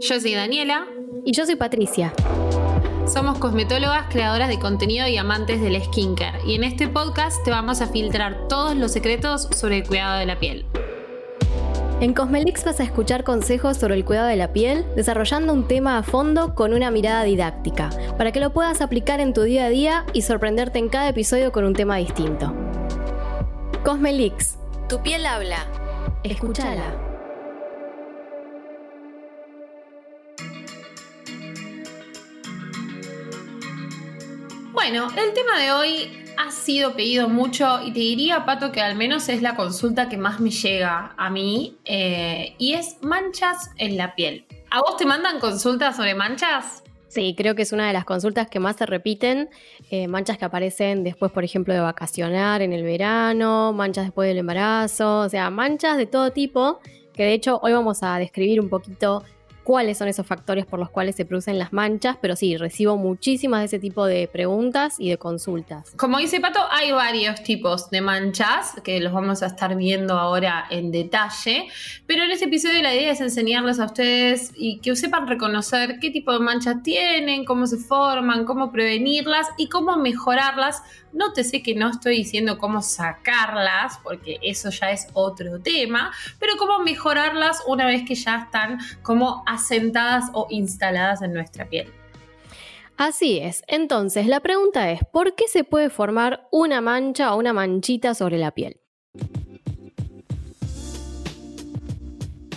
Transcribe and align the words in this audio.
Yo 0.00 0.20
soy 0.20 0.34
Daniela. 0.34 0.86
Y 1.24 1.32
yo 1.32 1.44
soy 1.44 1.56
Patricia. 1.56 2.12
Somos 3.06 3.38
cosmetólogas, 3.38 4.06
creadoras 4.08 4.48
de 4.48 4.58
contenido 4.58 5.06
y 5.06 5.16
amantes 5.16 5.60
del 5.60 5.82
skincare. 5.82 6.38
Y 6.46 6.54
en 6.54 6.64
este 6.64 6.88
podcast 6.88 7.44
te 7.44 7.50
vamos 7.50 7.80
a 7.80 7.86
filtrar 7.86 8.48
todos 8.48 8.76
los 8.76 8.92
secretos 8.92 9.48
sobre 9.54 9.78
el 9.78 9.86
cuidado 9.86 10.18
de 10.18 10.26
la 10.26 10.38
piel. 10.38 10.64
En 12.00 12.14
Cosmelix 12.14 12.64
vas 12.64 12.80
a 12.80 12.84
escuchar 12.84 13.24
consejos 13.24 13.76
sobre 13.76 13.94
el 13.94 14.06
cuidado 14.06 14.28
de 14.28 14.36
la 14.36 14.54
piel, 14.54 14.86
desarrollando 14.96 15.52
un 15.52 15.68
tema 15.68 15.98
a 15.98 16.02
fondo 16.02 16.54
con 16.54 16.72
una 16.72 16.90
mirada 16.90 17.24
didáctica, 17.24 17.90
para 18.16 18.32
que 18.32 18.40
lo 18.40 18.54
puedas 18.54 18.80
aplicar 18.80 19.20
en 19.20 19.34
tu 19.34 19.42
día 19.42 19.66
a 19.66 19.68
día 19.68 20.06
y 20.14 20.22
sorprenderte 20.22 20.78
en 20.78 20.88
cada 20.88 21.10
episodio 21.10 21.52
con 21.52 21.64
un 21.64 21.74
tema 21.74 21.96
distinto. 21.96 22.54
Cosmelix, 23.84 24.56
tu 24.88 25.02
piel 25.02 25.26
habla. 25.26 25.66
Escúchala. 26.22 27.09
Bueno, 34.82 35.08
el 35.08 35.34
tema 35.34 35.60
de 35.60 35.72
hoy 35.72 36.24
ha 36.38 36.50
sido 36.50 36.94
pedido 36.94 37.28
mucho 37.28 37.82
y 37.84 37.92
te 37.92 38.00
diría, 38.00 38.46
Pato, 38.46 38.72
que 38.72 38.80
al 38.80 38.96
menos 38.96 39.28
es 39.28 39.42
la 39.42 39.54
consulta 39.54 40.08
que 40.08 40.16
más 40.16 40.40
me 40.40 40.50
llega 40.50 41.12
a 41.18 41.28
mí 41.28 41.76
eh, 41.84 42.54
y 42.56 42.72
es 42.72 42.96
manchas 43.02 43.72
en 43.76 43.98
la 43.98 44.14
piel. 44.14 44.46
¿A 44.70 44.80
vos 44.80 44.96
te 44.96 45.04
mandan 45.04 45.38
consultas 45.38 45.96
sobre 45.96 46.14
manchas? 46.14 46.82
Sí, 47.08 47.34
creo 47.36 47.54
que 47.54 47.60
es 47.60 47.72
una 47.72 47.88
de 47.88 47.92
las 47.92 48.06
consultas 48.06 48.48
que 48.48 48.58
más 48.58 48.76
se 48.76 48.86
repiten. 48.86 49.50
Eh, 49.90 50.08
manchas 50.08 50.38
que 50.38 50.46
aparecen 50.46 51.04
después, 51.04 51.30
por 51.30 51.44
ejemplo, 51.44 51.74
de 51.74 51.80
vacacionar 51.80 52.62
en 52.62 52.72
el 52.72 52.82
verano, 52.82 53.74
manchas 53.74 54.06
después 54.06 54.28
del 54.28 54.38
embarazo, 54.38 55.18
o 55.20 55.28
sea, 55.28 55.50
manchas 55.50 55.98
de 55.98 56.06
todo 56.06 56.32
tipo, 56.32 56.80
que 57.12 57.24
de 57.24 57.34
hecho 57.34 57.60
hoy 57.62 57.74
vamos 57.74 58.02
a 58.02 58.16
describir 58.16 58.62
un 58.62 58.70
poquito 58.70 59.24
cuáles 59.70 59.98
son 59.98 60.08
esos 60.08 60.26
factores 60.26 60.66
por 60.66 60.80
los 60.80 60.90
cuales 60.90 61.14
se 61.14 61.24
producen 61.24 61.56
las 61.56 61.72
manchas, 61.72 62.16
pero 62.20 62.34
sí, 62.34 62.56
recibo 62.56 62.96
muchísimas 62.96 63.60
de 63.60 63.66
ese 63.66 63.78
tipo 63.78 64.04
de 64.04 64.26
preguntas 64.26 64.96
y 64.98 65.10
de 65.10 65.16
consultas. 65.16 65.92
Como 65.96 66.18
dice 66.18 66.40
Pato, 66.40 66.58
hay 66.72 66.90
varios 66.90 67.40
tipos 67.44 67.88
de 67.88 68.00
manchas 68.00 68.74
que 68.82 68.98
los 68.98 69.12
vamos 69.12 69.44
a 69.44 69.46
estar 69.46 69.76
viendo 69.76 70.14
ahora 70.14 70.66
en 70.70 70.90
detalle, 70.90 71.68
pero 72.08 72.24
en 72.24 72.32
este 72.32 72.46
episodio 72.46 72.82
la 72.82 72.92
idea 72.92 73.12
es 73.12 73.20
enseñarles 73.20 73.78
a 73.78 73.84
ustedes 73.84 74.50
y 74.56 74.80
que 74.80 74.96
sepan 74.96 75.28
reconocer 75.28 76.00
qué 76.00 76.10
tipo 76.10 76.32
de 76.32 76.40
manchas 76.40 76.82
tienen, 76.82 77.44
cómo 77.44 77.68
se 77.68 77.76
forman, 77.76 78.46
cómo 78.46 78.72
prevenirlas 78.72 79.46
y 79.56 79.68
cómo 79.68 79.96
mejorarlas. 79.96 80.82
Nótese 81.12 81.62
que 81.62 81.74
no 81.74 81.90
estoy 81.90 82.16
diciendo 82.16 82.58
cómo 82.58 82.82
sacarlas, 82.82 83.98
porque 84.02 84.38
eso 84.42 84.70
ya 84.70 84.90
es 84.90 85.08
otro 85.12 85.60
tema, 85.60 86.12
pero 86.38 86.54
cómo 86.56 86.78
mejorarlas 86.80 87.62
una 87.66 87.86
vez 87.86 88.02
que 88.06 88.14
ya 88.14 88.36
están 88.44 88.78
como 89.02 89.42
asentadas 89.46 90.30
o 90.32 90.46
instaladas 90.50 91.22
en 91.22 91.32
nuestra 91.32 91.66
piel. 91.66 91.92
Así 92.96 93.38
es. 93.38 93.62
Entonces, 93.66 94.26
la 94.26 94.40
pregunta 94.40 94.90
es, 94.90 95.00
¿por 95.10 95.34
qué 95.34 95.48
se 95.48 95.64
puede 95.64 95.88
formar 95.88 96.46
una 96.52 96.80
mancha 96.80 97.34
o 97.34 97.38
una 97.38 97.52
manchita 97.52 98.14
sobre 98.14 98.36
la 98.36 98.50
piel? 98.50 98.79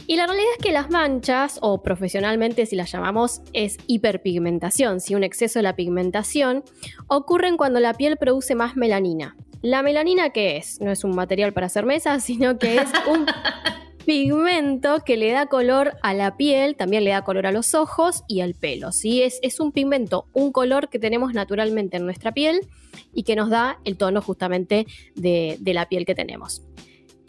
Y 0.05 0.17
la 0.17 0.27
realidad 0.27 0.51
es 0.57 0.63
que 0.63 0.71
las 0.73 0.89
manchas, 0.89 1.59
o 1.61 1.81
profesionalmente 1.81 2.65
si 2.65 2.75
las 2.75 2.91
llamamos, 2.91 3.41
es 3.53 3.77
hiperpigmentación, 3.87 4.99
si 4.99 5.15
un 5.15 5.23
exceso 5.23 5.59
de 5.59 5.63
la 5.63 5.75
pigmentación, 5.75 6.63
ocurren 7.07 7.55
cuando 7.55 7.79
la 7.79 7.93
piel 7.93 8.17
produce 8.17 8.53
más 8.53 8.75
melanina. 8.75 9.37
La 9.61 9.81
melanina, 9.81 10.31
¿qué 10.31 10.57
es? 10.57 10.81
No 10.81 10.91
es 10.91 11.05
un 11.05 11.15
material 11.15 11.53
para 11.53 11.67
hacer 11.67 11.85
mesas, 11.85 12.23
sino 12.25 12.59
que 12.59 12.75
es 12.75 12.89
un 13.09 13.25
pigmento 14.05 15.05
que 15.05 15.15
le 15.15 15.31
da 15.31 15.45
color 15.45 15.93
a 16.01 16.13
la 16.13 16.35
piel, 16.35 16.75
también 16.75 17.05
le 17.05 17.11
da 17.11 17.23
color 17.23 17.47
a 17.47 17.53
los 17.53 17.73
ojos 17.73 18.23
y 18.27 18.41
al 18.41 18.55
pelo. 18.55 18.91
¿sí? 18.91 19.21
Es, 19.23 19.39
es 19.41 19.61
un 19.61 19.71
pigmento, 19.71 20.27
un 20.33 20.51
color 20.51 20.89
que 20.89 20.99
tenemos 20.99 21.33
naturalmente 21.33 21.95
en 21.95 22.03
nuestra 22.03 22.33
piel 22.33 22.67
y 23.13 23.23
que 23.23 23.37
nos 23.37 23.49
da 23.49 23.79
el 23.85 23.95
tono 23.95 24.21
justamente 24.21 24.85
de, 25.15 25.55
de 25.61 25.73
la 25.73 25.87
piel 25.87 26.05
que 26.05 26.13
tenemos. 26.13 26.61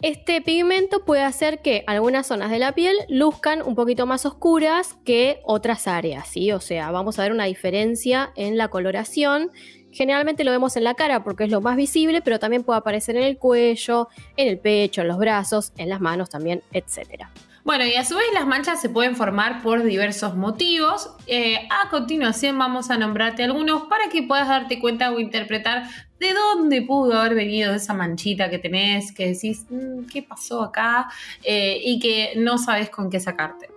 Este 0.01 0.41
pigmento 0.41 1.05
puede 1.05 1.23
hacer 1.23 1.61
que 1.61 1.83
algunas 1.87 2.27
zonas 2.27 2.51
de 2.51 2.59
la 2.59 2.73
piel 2.73 2.95
luzcan 3.09 3.61
un 3.61 3.75
poquito 3.75 4.05
más 4.05 4.25
oscuras 4.25 4.97
que 5.05 5.39
otras 5.43 5.87
áreas, 5.87 6.27
¿sí? 6.27 6.51
O 6.51 6.59
sea, 6.59 6.91
vamos 6.91 7.17
a 7.17 7.23
ver 7.23 7.31
una 7.31 7.45
diferencia 7.45 8.31
en 8.35 8.57
la 8.57 8.67
coloración 8.67 9.51
Generalmente 9.95 10.43
lo 10.43 10.51
vemos 10.51 10.75
en 10.75 10.83
la 10.83 10.93
cara 10.93 11.23
porque 11.23 11.45
es 11.45 11.49
lo 11.49 11.61
más 11.61 11.77
visible, 11.77 12.21
pero 12.21 12.37
también 12.37 12.63
puede 12.63 12.79
aparecer 12.79 13.15
en 13.15 13.23
el 13.23 13.37
cuello, 13.37 14.09
en 14.35 14.49
el 14.49 14.59
pecho, 14.59 14.99
en 14.99 15.07
los 15.07 15.17
brazos, 15.17 15.71
en 15.77 15.87
las 15.87 16.01
manos 16.01 16.29
también, 16.29 16.63
etc. 16.73 17.27
Bueno, 17.63 17.85
y 17.85 17.95
a 17.95 18.03
su 18.03 18.17
vez 18.17 18.25
las 18.33 18.45
manchas 18.45 18.81
se 18.81 18.89
pueden 18.89 19.15
formar 19.15 19.63
por 19.63 19.83
diversos 19.83 20.35
motivos. 20.35 21.11
Eh, 21.27 21.65
a 21.71 21.89
continuación 21.89 22.59
vamos 22.59 22.91
a 22.91 22.97
nombrarte 22.97 23.43
algunos 23.43 23.83
para 23.83 24.09
que 24.09 24.21
puedas 24.21 24.49
darte 24.49 24.81
cuenta 24.81 25.11
o 25.11 25.19
interpretar 25.21 25.83
de 26.19 26.33
dónde 26.33 26.81
pudo 26.81 27.19
haber 27.19 27.35
venido 27.35 27.73
esa 27.73 27.93
manchita 27.93 28.49
que 28.49 28.59
tenés, 28.59 29.11
que 29.11 29.27
decís, 29.33 29.65
mm, 29.69 30.05
¿qué 30.11 30.23
pasó 30.23 30.63
acá? 30.63 31.09
Eh, 31.43 31.79
y 31.83 31.99
que 31.99 32.33
no 32.37 32.57
sabes 32.57 32.89
con 32.89 33.09
qué 33.09 33.19
sacarte. 33.19 33.74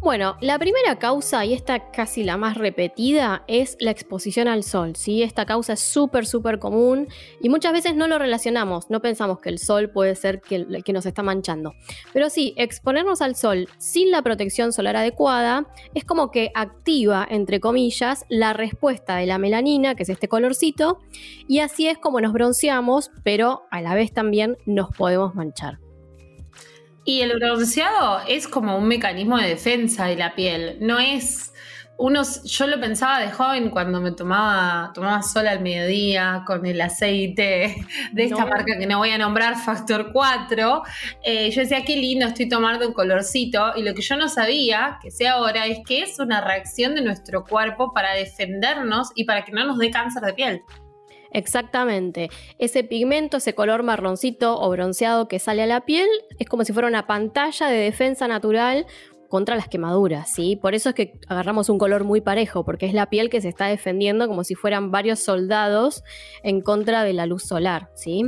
Bueno, 0.00 0.36
la 0.40 0.60
primera 0.60 0.96
causa, 0.96 1.44
y 1.44 1.52
esta 1.52 1.90
casi 1.90 2.22
la 2.22 2.36
más 2.36 2.56
repetida, 2.56 3.42
es 3.48 3.76
la 3.80 3.90
exposición 3.90 4.46
al 4.46 4.62
sol. 4.62 4.94
¿sí? 4.94 5.24
Esta 5.24 5.44
causa 5.44 5.72
es 5.72 5.80
súper, 5.80 6.24
súper 6.24 6.60
común 6.60 7.08
y 7.40 7.48
muchas 7.48 7.72
veces 7.72 7.96
no 7.96 8.06
lo 8.06 8.18
relacionamos, 8.18 8.90
no 8.90 9.02
pensamos 9.02 9.40
que 9.40 9.48
el 9.48 9.58
sol 9.58 9.90
puede 9.90 10.14
ser 10.14 10.40
que, 10.40 10.66
que 10.84 10.92
nos 10.92 11.04
está 11.04 11.24
manchando. 11.24 11.74
Pero 12.12 12.30
sí, 12.30 12.54
exponernos 12.56 13.20
al 13.20 13.34
sol 13.34 13.68
sin 13.78 14.12
la 14.12 14.22
protección 14.22 14.72
solar 14.72 14.96
adecuada 14.96 15.66
es 15.94 16.04
como 16.04 16.30
que 16.30 16.52
activa, 16.54 17.26
entre 17.28 17.58
comillas, 17.58 18.24
la 18.28 18.52
respuesta 18.52 19.16
de 19.16 19.26
la 19.26 19.38
melanina, 19.38 19.96
que 19.96 20.04
es 20.04 20.08
este 20.08 20.28
colorcito, 20.28 21.00
y 21.48 21.58
así 21.58 21.88
es 21.88 21.98
como 21.98 22.20
nos 22.20 22.32
bronceamos, 22.32 23.10
pero 23.24 23.62
a 23.72 23.82
la 23.82 23.94
vez 23.94 24.12
también 24.12 24.56
nos 24.64 24.94
podemos 24.96 25.34
manchar. 25.34 25.80
Y 27.08 27.22
el 27.22 27.38
bronceado 27.38 28.20
es 28.28 28.46
como 28.46 28.76
un 28.76 28.86
mecanismo 28.86 29.38
de 29.38 29.48
defensa 29.48 30.04
de 30.04 30.16
la 30.16 30.34
piel. 30.34 30.76
No 30.82 30.98
es. 30.98 31.54
Unos, 31.96 32.42
yo 32.44 32.66
lo 32.66 32.78
pensaba 32.78 33.18
de 33.18 33.30
joven 33.30 33.70
cuando 33.70 33.98
me 34.02 34.12
tomaba, 34.12 34.92
tomaba 34.92 35.22
sol 35.22 35.48
al 35.48 35.60
mediodía 35.60 36.44
con 36.46 36.66
el 36.66 36.78
aceite 36.78 37.76
de 38.12 38.24
esta 38.24 38.44
marca 38.44 38.76
que 38.78 38.86
no 38.86 38.98
voy 38.98 39.08
a 39.08 39.16
nombrar, 39.16 39.56
Factor 39.56 40.12
4. 40.12 40.82
Eh, 41.22 41.50
yo 41.50 41.62
decía, 41.62 41.82
qué 41.82 41.96
lindo, 41.96 42.26
estoy 42.26 42.46
tomando 42.46 42.86
un 42.86 42.92
colorcito. 42.92 43.72
Y 43.74 43.84
lo 43.84 43.94
que 43.94 44.02
yo 44.02 44.18
no 44.18 44.28
sabía, 44.28 44.98
que 45.00 45.10
sé 45.10 45.28
ahora, 45.28 45.64
es 45.64 45.78
que 45.86 46.02
es 46.02 46.18
una 46.18 46.42
reacción 46.42 46.94
de 46.94 47.00
nuestro 47.00 47.42
cuerpo 47.42 47.94
para 47.94 48.12
defendernos 48.12 49.12
y 49.14 49.24
para 49.24 49.46
que 49.46 49.52
no 49.52 49.64
nos 49.64 49.78
dé 49.78 49.90
cáncer 49.90 50.22
de 50.24 50.34
piel. 50.34 50.62
Exactamente. 51.32 52.30
Ese 52.58 52.84
pigmento, 52.84 53.36
ese 53.38 53.54
color 53.54 53.82
marroncito 53.82 54.60
o 54.60 54.70
bronceado 54.70 55.28
que 55.28 55.38
sale 55.38 55.62
a 55.62 55.66
la 55.66 55.84
piel, 55.84 56.08
es 56.38 56.48
como 56.48 56.64
si 56.64 56.72
fuera 56.72 56.88
una 56.88 57.06
pantalla 57.06 57.68
de 57.68 57.78
defensa 57.78 58.28
natural 58.28 58.86
contra 59.28 59.56
las 59.56 59.68
quemaduras, 59.68 60.32
¿sí? 60.32 60.56
Por 60.56 60.74
eso 60.74 60.88
es 60.88 60.94
que 60.94 61.20
agarramos 61.28 61.68
un 61.68 61.78
color 61.78 62.04
muy 62.04 62.20
parejo, 62.20 62.64
porque 62.64 62.86
es 62.86 62.94
la 62.94 63.10
piel 63.10 63.28
que 63.28 63.40
se 63.40 63.48
está 63.48 63.66
defendiendo 63.66 64.26
como 64.26 64.42
si 64.42 64.54
fueran 64.54 64.90
varios 64.90 65.20
soldados 65.20 66.02
en 66.42 66.62
contra 66.62 67.04
de 67.04 67.12
la 67.12 67.26
luz 67.26 67.44
solar, 67.44 67.90
¿sí? 67.94 68.22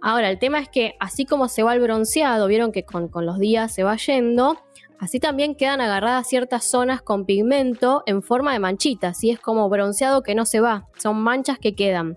Ahora, 0.00 0.30
el 0.30 0.38
tema 0.38 0.58
es 0.58 0.68
que 0.68 0.94
así 0.98 1.26
como 1.26 1.48
se 1.48 1.62
va 1.62 1.74
el 1.74 1.80
bronceado, 1.80 2.46
vieron 2.46 2.72
que 2.72 2.84
con, 2.84 3.08
con 3.08 3.26
los 3.26 3.38
días 3.38 3.72
se 3.72 3.82
va 3.82 3.96
yendo, 3.96 4.58
Así 4.98 5.20
también 5.20 5.54
quedan 5.54 5.80
agarradas 5.80 6.28
ciertas 6.28 6.64
zonas 6.64 7.02
con 7.02 7.26
pigmento 7.26 8.02
en 8.06 8.22
forma 8.22 8.52
de 8.52 8.58
manchitas, 8.58 9.22
y 9.24 9.30
es 9.30 9.38
como 9.38 9.68
bronceado 9.68 10.22
que 10.22 10.34
no 10.34 10.46
se 10.46 10.60
va, 10.60 10.86
son 10.96 11.20
manchas 11.20 11.58
que 11.58 11.74
quedan. 11.74 12.16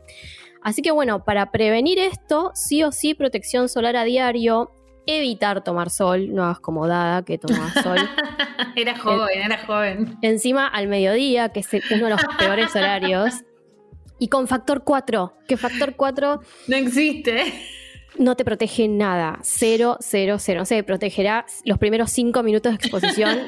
Así 0.61 0.81
que 0.81 0.91
bueno, 0.91 1.23
para 1.23 1.51
prevenir 1.51 1.99
esto, 1.99 2.51
sí 2.53 2.83
o 2.83 2.91
sí 2.91 3.13
protección 3.13 3.69
solar 3.69 3.95
a 3.95 4.03
diario, 4.03 4.71
evitar 5.05 5.63
tomar 5.63 5.89
sol, 5.89 6.33
no 6.33 6.43
hagas 6.43 6.59
como 6.59 6.87
dada 6.87 7.23
que 7.23 7.37
tomas 7.37 7.73
sol. 7.81 7.97
era 8.75 8.97
joven, 8.97 9.41
era 9.41 9.57
joven. 9.65 10.17
Encima 10.21 10.67
al 10.67 10.87
mediodía, 10.87 11.49
que 11.49 11.61
es 11.61 11.69
uno 11.91 12.05
de 12.05 12.11
los 12.11 12.21
peores 12.37 12.75
horarios. 12.75 13.43
Y 14.19 14.27
con 14.27 14.47
factor 14.47 14.83
4, 14.83 15.33
que 15.47 15.55
factor 15.55 15.95
4... 15.95 16.41
No 16.67 16.75
existe 16.75 17.53
no 18.19 18.35
te 18.35 18.45
protege 18.45 18.87
nada. 18.87 19.39
Cero, 19.41 19.97
cero, 19.99 20.35
cero. 20.37 20.59
No 20.59 20.65
sé, 20.65 20.83
protegerá 20.83 21.45
los 21.63 21.79
primeros 21.79 22.11
cinco 22.11 22.43
minutos 22.43 22.73
de 22.73 22.75
exposición 22.75 23.39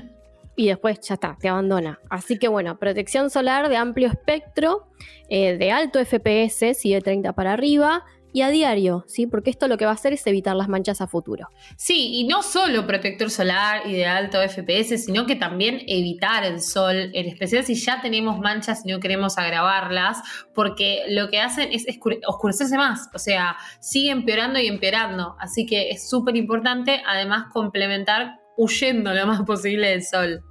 y 0.56 0.68
después 0.68 0.98
ya 1.00 1.14
está, 1.14 1.36
te 1.38 1.48
abandona. 1.48 2.00
Así 2.08 2.38
que 2.38 2.48
bueno, 2.48 2.78
protección 2.78 3.30
solar 3.30 3.68
de 3.68 3.76
amplio 3.76 4.08
espectro, 4.08 4.88
eh, 5.28 5.56
de 5.56 5.70
alto 5.70 6.04
FPS, 6.04 6.74
si 6.74 6.92
de 6.92 7.00
30 7.00 7.34
para 7.34 7.52
arriba, 7.52 8.04
y 8.34 8.42
a 8.42 8.50
diario, 8.50 9.04
¿sí? 9.06 9.28
Porque 9.28 9.48
esto 9.48 9.68
lo 9.68 9.78
que 9.78 9.84
va 9.84 9.92
a 9.92 9.94
hacer 9.94 10.12
es 10.12 10.26
evitar 10.26 10.56
las 10.56 10.68
manchas 10.68 11.00
a 11.00 11.06
futuro. 11.06 11.48
Sí, 11.76 12.16
y 12.16 12.26
no 12.26 12.42
solo 12.42 12.84
protector 12.84 13.30
solar 13.30 13.86
y 13.86 13.92
de 13.92 14.06
alto 14.06 14.38
FPS, 14.42 14.98
sino 14.98 15.24
que 15.24 15.36
también 15.36 15.82
evitar 15.86 16.44
el 16.44 16.60
sol, 16.60 17.12
en 17.14 17.26
especial 17.28 17.64
si 17.64 17.76
ya 17.76 18.00
tenemos 18.00 18.40
manchas 18.40 18.82
y 18.84 18.90
no 18.90 18.98
queremos 18.98 19.38
agravarlas, 19.38 20.20
porque 20.52 21.04
lo 21.08 21.30
que 21.30 21.38
hacen 21.38 21.70
es 21.70 21.86
oscurecerse 22.26 22.76
más, 22.76 23.08
o 23.14 23.20
sea, 23.20 23.56
sigue 23.80 24.10
empeorando 24.10 24.58
y 24.58 24.66
empeorando. 24.66 25.36
Así 25.38 25.64
que 25.64 25.90
es 25.90 26.10
súper 26.10 26.34
importante, 26.34 27.02
además, 27.06 27.44
complementar 27.52 28.40
huyendo 28.56 29.14
lo 29.14 29.28
más 29.28 29.42
posible 29.42 29.90
del 29.90 30.02
sol. 30.02 30.42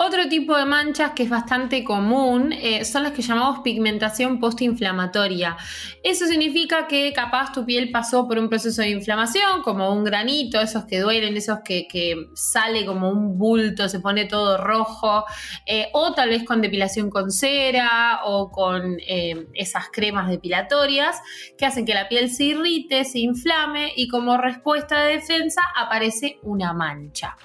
Otro 0.00 0.28
tipo 0.28 0.56
de 0.56 0.64
manchas 0.64 1.10
que 1.10 1.24
es 1.24 1.28
bastante 1.28 1.82
común 1.82 2.52
eh, 2.52 2.84
son 2.84 3.02
las 3.02 3.10
que 3.10 3.20
llamamos 3.20 3.62
pigmentación 3.64 4.38
postinflamatoria. 4.38 5.56
Eso 6.04 6.24
significa 6.26 6.86
que 6.86 7.12
capaz 7.12 7.50
tu 7.50 7.64
piel 7.66 7.90
pasó 7.90 8.28
por 8.28 8.38
un 8.38 8.48
proceso 8.48 8.80
de 8.80 8.90
inflamación, 8.90 9.60
como 9.64 9.92
un 9.92 10.04
granito, 10.04 10.60
esos 10.60 10.84
que 10.84 11.00
duelen, 11.00 11.36
esos 11.36 11.58
que, 11.64 11.88
sale 12.34 12.86
como 12.86 13.10
un 13.10 13.36
bulto, 13.36 13.88
se 13.88 13.98
pone 13.98 14.26
todo 14.26 14.56
rojo, 14.56 15.24
eh, 15.66 15.88
o 15.92 16.14
tal 16.14 16.28
vez 16.28 16.44
con 16.44 16.62
depilación 16.62 17.10
con 17.10 17.32
cera 17.32 18.20
o 18.24 18.52
con 18.52 18.98
eh, 19.00 19.48
esas 19.54 19.88
cremas 19.88 20.28
depilatorias 20.28 21.20
que 21.58 21.66
hacen 21.66 21.84
que 21.84 21.94
la 21.94 22.08
piel 22.08 22.30
se 22.30 22.44
irrite, 22.44 23.04
se 23.04 23.18
inflame 23.18 23.94
y 23.96 24.06
como 24.06 24.36
respuesta 24.36 25.02
de 25.02 25.14
defensa 25.14 25.62
aparece 25.74 26.38
una 26.44 26.72
mancha. 26.72 27.36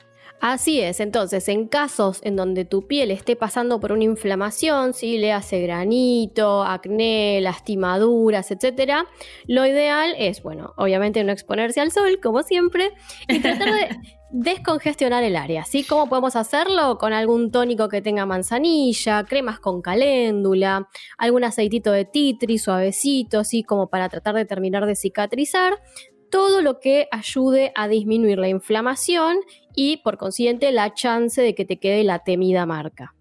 Así 0.45 0.81
es, 0.81 0.99
entonces 0.99 1.47
en 1.47 1.69
casos 1.69 2.19
en 2.21 2.35
donde 2.35 2.65
tu 2.65 2.85
piel 2.85 3.11
esté 3.11 3.37
pasando 3.37 3.79
por 3.79 3.93
una 3.93 4.03
inflamación, 4.03 4.93
si 4.93 5.17
le 5.17 5.31
hace 5.31 5.61
granito, 5.61 6.63
acné, 6.63 7.39
lastimaduras, 7.39 8.51
etc., 8.51 9.05
lo 9.47 9.65
ideal 9.65 10.13
es, 10.17 10.43
bueno, 10.43 10.73
obviamente 10.75 11.23
no 11.23 11.31
exponerse 11.31 11.79
al 11.79 11.91
sol, 11.91 12.19
como 12.21 12.43
siempre, 12.43 12.91
y 13.29 13.39
tratar 13.39 13.73
de 13.73 13.87
descongestionar 14.31 15.23
el 15.23 15.37
área, 15.37 15.63
¿sí? 15.63 15.85
¿Cómo 15.85 16.09
podemos 16.09 16.35
hacerlo? 16.35 16.97
Con 16.97 17.13
algún 17.13 17.49
tónico 17.49 17.87
que 17.87 18.01
tenga 18.01 18.25
manzanilla, 18.25 19.23
cremas 19.23 19.61
con 19.61 19.81
caléndula, 19.81 20.89
algún 21.17 21.45
aceitito 21.45 21.93
de 21.93 22.03
titri 22.03 22.57
suavecito, 22.57 23.45
¿sí? 23.45 23.63
Como 23.63 23.87
para 23.87 24.09
tratar 24.09 24.35
de 24.35 24.43
terminar 24.43 24.87
de 24.87 24.95
cicatrizar 24.97 25.79
todo 26.33 26.63
lo 26.63 26.79
que 26.79 27.07
ayude 27.11 27.71
a 27.75 27.87
disminuir 27.87 28.39
la 28.39 28.47
inflamación 28.47 29.37
y 29.75 29.97
por 29.97 30.17
consiguiente 30.17 30.71
la 30.71 30.91
chance 30.95 31.39
de 31.39 31.53
que 31.53 31.63
te 31.63 31.77
quede 31.77 32.03
la 32.03 32.23
temida 32.23 32.65
marca. 32.65 33.13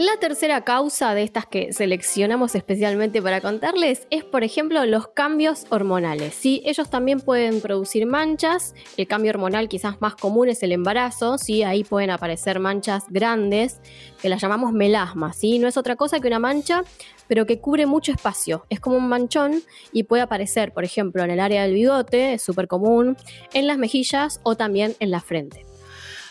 La 0.00 0.16
tercera 0.18 0.64
causa 0.64 1.12
de 1.12 1.22
estas 1.22 1.44
que 1.44 1.74
seleccionamos 1.74 2.54
especialmente 2.54 3.20
para 3.20 3.42
contarles 3.42 4.06
es, 4.08 4.24
por 4.24 4.44
ejemplo, 4.44 4.82
los 4.86 5.08
cambios 5.08 5.66
hormonales. 5.68 6.32
¿sí? 6.32 6.62
Ellos 6.64 6.88
también 6.88 7.20
pueden 7.20 7.60
producir 7.60 8.06
manchas. 8.06 8.74
El 8.96 9.06
cambio 9.06 9.28
hormonal 9.32 9.68
quizás 9.68 10.00
más 10.00 10.14
común 10.14 10.48
es 10.48 10.62
el 10.62 10.72
embarazo. 10.72 11.36
¿sí? 11.36 11.64
Ahí 11.64 11.84
pueden 11.84 12.08
aparecer 12.08 12.60
manchas 12.60 13.04
grandes 13.10 13.82
que 14.22 14.30
las 14.30 14.40
llamamos 14.40 14.72
melasmas. 14.72 15.36
¿sí? 15.36 15.58
No 15.58 15.68
es 15.68 15.76
otra 15.76 15.96
cosa 15.96 16.18
que 16.18 16.28
una 16.28 16.38
mancha, 16.38 16.82
pero 17.28 17.44
que 17.44 17.60
cubre 17.60 17.84
mucho 17.84 18.10
espacio. 18.10 18.64
Es 18.70 18.80
como 18.80 18.96
un 18.96 19.06
manchón 19.06 19.62
y 19.92 20.04
puede 20.04 20.22
aparecer, 20.22 20.72
por 20.72 20.84
ejemplo, 20.84 21.22
en 21.24 21.30
el 21.30 21.40
área 21.40 21.64
del 21.64 21.74
bigote, 21.74 22.32
es 22.32 22.42
súper 22.42 22.68
común, 22.68 23.18
en 23.52 23.66
las 23.66 23.76
mejillas 23.76 24.40
o 24.44 24.56
también 24.56 24.96
en 24.98 25.10
la 25.10 25.20
frente. 25.20 25.69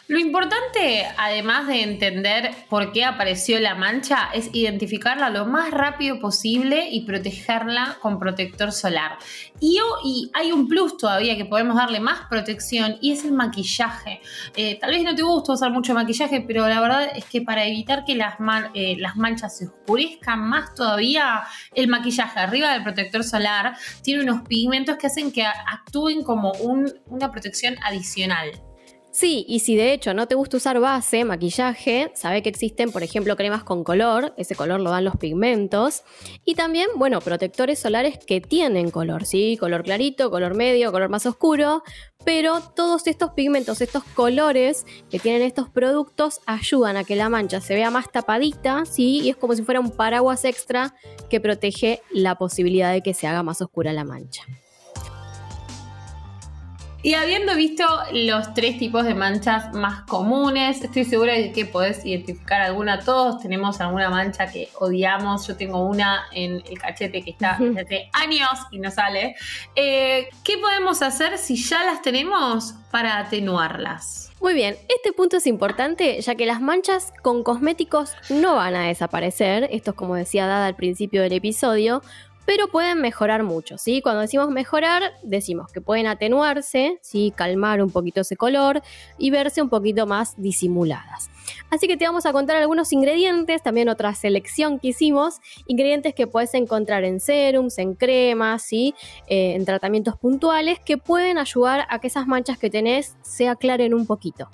Lo 0.09 0.17
importante, 0.17 1.05
además 1.17 1.67
de 1.67 1.83
entender 1.83 2.49
por 2.67 2.91
qué 2.91 3.05
apareció 3.05 3.59
la 3.59 3.75
mancha, 3.75 4.31
es 4.33 4.49
identificarla 4.53 5.29
lo 5.29 5.45
más 5.45 5.69
rápido 5.69 6.19
posible 6.19 6.89
y 6.89 7.01
protegerla 7.01 7.99
con 8.01 8.17
protector 8.17 8.71
solar. 8.71 9.19
Y, 9.59 9.79
hay 10.33 10.51
un 10.51 10.67
plus 10.67 10.97
todavía 10.97 11.37
que 11.37 11.45
podemos 11.45 11.75
darle 11.75 11.99
más 11.99 12.21
protección 12.27 12.97
y 13.01 13.11
es 13.11 13.23
el 13.23 13.33
maquillaje. 13.33 14.19
Eh, 14.55 14.79
tal 14.79 14.89
vez 14.89 15.03
no 15.03 15.13
te 15.13 15.21
gusta 15.21 15.53
usar 15.53 15.69
mucho 15.69 15.93
maquillaje, 15.93 16.41
pero 16.41 16.67
la 16.67 16.81
verdad 16.81 17.11
es 17.15 17.25
que 17.25 17.43
para 17.43 17.67
evitar 17.67 18.03
que 18.03 18.13
eh, 18.13 18.95
las 18.97 19.15
manchas 19.15 19.59
se 19.59 19.67
oscurezcan 19.67 20.39
más 20.39 20.73
todavía, 20.73 21.43
el 21.75 21.87
maquillaje 21.87 22.39
arriba 22.39 22.73
del 22.73 22.81
protector 22.81 23.23
solar 23.23 23.77
tiene 24.01 24.23
unos 24.23 24.41
pigmentos 24.47 24.97
que 24.97 25.05
hacen 25.05 25.31
que 25.31 25.45
actúen 25.45 26.23
como 26.23 26.51
una 26.53 27.29
protección 27.29 27.75
adicional. 27.83 28.68
Sí, 29.11 29.43
y 29.47 29.61
si 29.61 29.75
de 29.75 29.91
hecho 29.91 30.13
no 30.13 30.27
te 30.27 30.35
gusta 30.35 30.57
usar 30.57 30.79
base, 30.79 31.25
maquillaje, 31.25 32.11
sabe 32.13 32.43
que 32.43 32.49
existen, 32.49 32.91
por 32.91 33.01
ejemplo, 33.01 33.35
cremas 33.35 33.63
con 33.63 33.83
color, 33.83 34.35
ese 34.37 34.55
color 34.55 34.79
lo 34.79 34.91
dan 34.91 35.03
los 35.03 35.17
pigmentos, 35.17 36.03
y 36.45 36.53
también, 36.53 36.89
bueno, 36.95 37.19
protectores 37.19 37.79
solares 37.79 38.19
que 38.19 38.39
tienen 38.39 38.91
color, 38.91 39.25
¿sí? 39.25 39.57
Color 39.59 39.83
clarito, 39.83 40.29
color 40.29 40.53
medio, 40.53 40.91
color 40.91 41.09
más 41.09 41.25
oscuro, 41.25 41.81
pero 42.23 42.61
todos 42.61 43.07
estos 43.07 43.31
pigmentos, 43.31 43.81
estos 43.81 44.03
colores 44.03 44.85
que 45.09 45.17
tienen 45.17 45.41
estos 45.41 45.69
productos 45.69 46.41
ayudan 46.45 46.95
a 46.95 47.03
que 47.03 47.15
la 47.15 47.29
mancha 47.29 47.61
se 47.61 47.73
vea 47.73 47.89
más 47.89 48.11
tapadita, 48.11 48.85
¿sí? 48.85 49.21
Y 49.21 49.29
es 49.29 49.37
como 49.37 49.55
si 49.55 49.63
fuera 49.63 49.79
un 49.79 49.89
paraguas 49.89 50.45
extra 50.45 50.93
que 51.31 51.39
protege 51.39 52.03
la 52.11 52.35
posibilidad 52.35 52.93
de 52.93 53.01
que 53.01 53.15
se 53.15 53.25
haga 53.25 53.41
más 53.41 53.59
oscura 53.61 53.91
la 53.91 54.03
mancha. 54.03 54.43
Y 57.01 57.13
habiendo 57.13 57.55
visto 57.55 57.85
los 58.11 58.53
tres 58.53 58.77
tipos 58.77 59.05
de 59.05 59.15
manchas 59.15 59.73
más 59.73 60.01
comunes, 60.01 60.83
estoy 60.83 61.05
segura 61.05 61.33
de 61.33 61.53
que 61.53 61.65
podés 61.65 62.05
identificar 62.05 62.61
alguna. 62.61 62.99
Todos 62.99 63.41
tenemos 63.41 63.79
alguna 63.79 64.09
mancha 64.09 64.51
que 64.51 64.67
odiamos. 64.79 65.47
Yo 65.47 65.55
tengo 65.55 65.85
una 65.85 66.25
en 66.33 66.61
el 66.69 66.77
cachete 66.77 67.21
que 67.21 67.31
está 67.31 67.57
desde 67.57 68.09
años 68.11 68.49
y 68.71 68.79
no 68.79 68.91
sale. 68.91 69.37
Eh, 69.75 70.27
¿Qué 70.43 70.57
podemos 70.57 71.01
hacer 71.01 71.37
si 71.37 71.55
ya 71.55 71.85
las 71.85 72.01
tenemos 72.01 72.73
para 72.91 73.17
atenuarlas? 73.17 74.29
Muy 74.41 74.53
bien, 74.53 74.77
este 74.87 75.11
punto 75.11 75.35
es 75.35 75.47
importante 75.47 76.21
ya 76.21 76.35
que 76.35 76.45
las 76.45 76.61
manchas 76.61 77.11
con 77.21 77.43
cosméticos 77.43 78.13
no 78.29 78.55
van 78.55 78.73
a 78.73 78.87
desaparecer, 78.87 79.67
esto 79.69 79.91
es 79.91 79.97
como 79.97 80.15
decía 80.15 80.47
Dada 80.47 80.65
al 80.65 80.77
principio 80.77 81.21
del 81.21 81.33
episodio, 81.33 82.01
pero 82.49 82.67
pueden 82.67 82.99
mejorar 82.99 83.43
mucho, 83.43 83.77
¿sí? 83.77 84.01
Cuando 84.01 84.21
decimos 84.21 84.49
mejorar, 84.49 85.03
decimos 85.21 85.71
que 85.71 85.81
pueden 85.81 86.07
atenuarse, 86.07 86.97
¿sí? 87.03 87.31
Calmar 87.35 87.79
un 87.79 87.91
poquito 87.91 88.21
ese 88.21 88.35
color 88.37 88.81
y 89.19 89.29
verse 89.29 89.61
un 89.61 89.69
poquito 89.69 90.07
más 90.07 90.33
disimuladas. 90.35 91.29
Así 91.69 91.85
que 91.87 91.95
te 91.95 92.07
vamos 92.07 92.25
a 92.25 92.31
contar 92.31 92.55
algunos 92.55 92.91
ingredientes, 92.91 93.61
también 93.61 93.87
otra 93.87 94.15
selección 94.15 94.79
que 94.79 94.87
hicimos, 94.87 95.41
ingredientes 95.67 96.15
que 96.15 96.25
puedes 96.25 96.55
encontrar 96.55 97.03
en 97.03 97.19
serums, 97.19 97.77
en 97.77 97.93
cremas, 97.93 98.63
¿sí? 98.63 98.95
Eh, 99.27 99.53
en 99.53 99.63
tratamientos 99.63 100.17
puntuales 100.17 100.79
que 100.79 100.97
pueden 100.97 101.37
ayudar 101.37 101.85
a 101.87 101.99
que 101.99 102.07
esas 102.07 102.25
manchas 102.25 102.57
que 102.57 102.71
tenés 102.71 103.15
se 103.21 103.47
aclaren 103.47 103.93
un 103.93 104.07
poquito. 104.07 104.49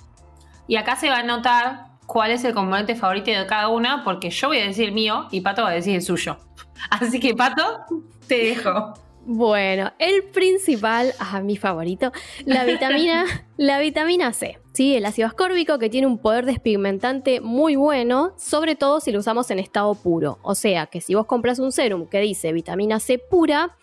Y 0.68 0.75
acá 0.75 0.98
se 0.98 1.09
va 1.09 1.19
a 1.19 1.24
notar 1.24 1.94
cuál 2.05 2.31
es 2.31 2.43
el 2.43 2.53
componente 2.53 2.95
favorito 2.95 3.31
de 3.31 3.45
cada 3.45 3.69
una, 3.69 4.03
porque 4.03 4.29
yo 4.29 4.47
voy 4.47 4.59
a 4.59 4.65
decir 4.65 4.85
el 4.85 4.93
mío 4.93 5.27
y 5.31 5.41
Pato 5.41 5.63
va 5.63 5.69
a 5.69 5.73
decir 5.73 5.95
el 5.95 6.01
suyo. 6.01 6.37
Así 6.89 7.19
que, 7.19 7.33
Pato, 7.33 7.85
te 8.27 8.37
dejo. 8.37 8.93
Bueno, 9.27 9.91
el 9.97 10.23
principal, 10.25 11.13
a 11.17 11.41
mi 11.41 11.57
favorito, 11.57 12.11
la 12.45 12.63
vitamina, 12.63 13.25
la 13.57 13.79
vitamina 13.79 14.31
C. 14.33 14.59
¿sí? 14.74 14.95
El 14.95 15.05
ácido 15.05 15.27
ascórbico 15.27 15.79
que 15.79 15.89
tiene 15.89 16.05
un 16.05 16.19
poder 16.19 16.45
despigmentante 16.45 17.41
muy 17.41 17.75
bueno, 17.75 18.33
sobre 18.38 18.75
todo 18.75 19.00
si 19.00 19.12
lo 19.12 19.19
usamos 19.19 19.50
en 19.50 19.57
estado 19.57 19.95
puro. 19.95 20.38
O 20.43 20.53
sea 20.53 20.85
que 20.85 21.01
si 21.01 21.15
vos 21.15 21.25
compras 21.25 21.57
un 21.57 21.71
serum 21.71 22.05
que 22.07 22.19
dice 22.19 22.53
vitamina 22.53 23.00
C 23.00 23.17
pura, 23.17 23.75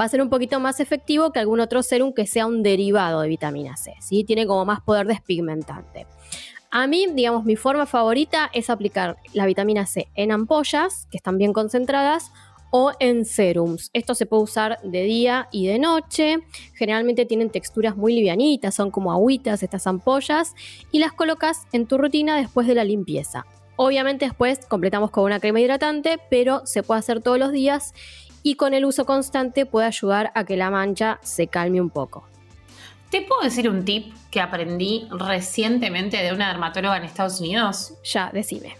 va 0.00 0.04
a 0.04 0.08
ser 0.08 0.22
un 0.22 0.30
poquito 0.30 0.60
más 0.60 0.80
efectivo 0.80 1.30
que 1.30 1.40
algún 1.40 1.60
otro 1.60 1.82
serum 1.82 2.14
que 2.14 2.26
sea 2.26 2.46
un 2.46 2.62
derivado 2.62 3.20
de 3.20 3.28
vitamina 3.28 3.76
C. 3.76 3.92
¿sí? 4.00 4.24
Tiene 4.24 4.46
como 4.46 4.64
más 4.64 4.80
poder 4.80 5.06
despigmentante. 5.06 6.06
A 6.70 6.86
mí, 6.86 7.06
digamos, 7.14 7.44
mi 7.44 7.56
forma 7.56 7.86
favorita 7.86 8.50
es 8.52 8.70
aplicar 8.70 9.16
la 9.32 9.46
vitamina 9.46 9.86
C 9.86 10.08
en 10.14 10.32
ampollas, 10.32 11.06
que 11.10 11.16
están 11.16 11.38
bien 11.38 11.52
concentradas, 11.52 12.32
o 12.70 12.92
en 12.98 13.24
serums. 13.24 13.90
Esto 13.92 14.14
se 14.14 14.26
puede 14.26 14.42
usar 14.42 14.80
de 14.82 15.02
día 15.02 15.48
y 15.52 15.66
de 15.66 15.78
noche. 15.78 16.38
Generalmente 16.74 17.24
tienen 17.24 17.50
texturas 17.50 17.96
muy 17.96 18.14
livianitas, 18.14 18.74
son 18.74 18.90
como 18.90 19.12
agüitas 19.12 19.62
estas 19.62 19.86
ampollas 19.86 20.54
y 20.90 20.98
las 20.98 21.12
colocas 21.12 21.66
en 21.72 21.86
tu 21.86 21.96
rutina 21.96 22.36
después 22.36 22.66
de 22.66 22.74
la 22.74 22.84
limpieza. 22.84 23.46
Obviamente 23.76 24.24
después 24.24 24.58
completamos 24.66 25.10
con 25.10 25.24
una 25.24 25.40
crema 25.40 25.60
hidratante, 25.60 26.18
pero 26.30 26.66
se 26.66 26.82
puede 26.82 26.98
hacer 26.98 27.22
todos 27.22 27.38
los 27.38 27.52
días 27.52 27.94
y 28.42 28.56
con 28.56 28.74
el 28.74 28.84
uso 28.84 29.04
constante 29.04 29.66
puede 29.66 29.86
ayudar 29.86 30.32
a 30.34 30.44
que 30.44 30.56
la 30.56 30.70
mancha 30.70 31.18
se 31.22 31.46
calme 31.46 31.80
un 31.80 31.90
poco. 31.90 32.26
¿Te 33.10 33.22
puedo 33.22 33.42
decir 33.42 33.68
un 33.68 33.84
tip 33.84 34.12
que 34.30 34.40
aprendí 34.40 35.06
recientemente 35.10 36.16
de 36.16 36.32
una 36.32 36.48
dermatóloga 36.48 36.96
en 36.96 37.04
Estados 37.04 37.40
Unidos? 37.40 37.94
Ya, 38.02 38.30
decime. 38.32 38.76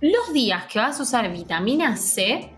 Los 0.00 0.32
días 0.32 0.64
que 0.66 0.78
vas 0.78 0.98
a 0.98 1.02
usar 1.02 1.30
vitamina 1.30 1.96
C, 1.96 2.50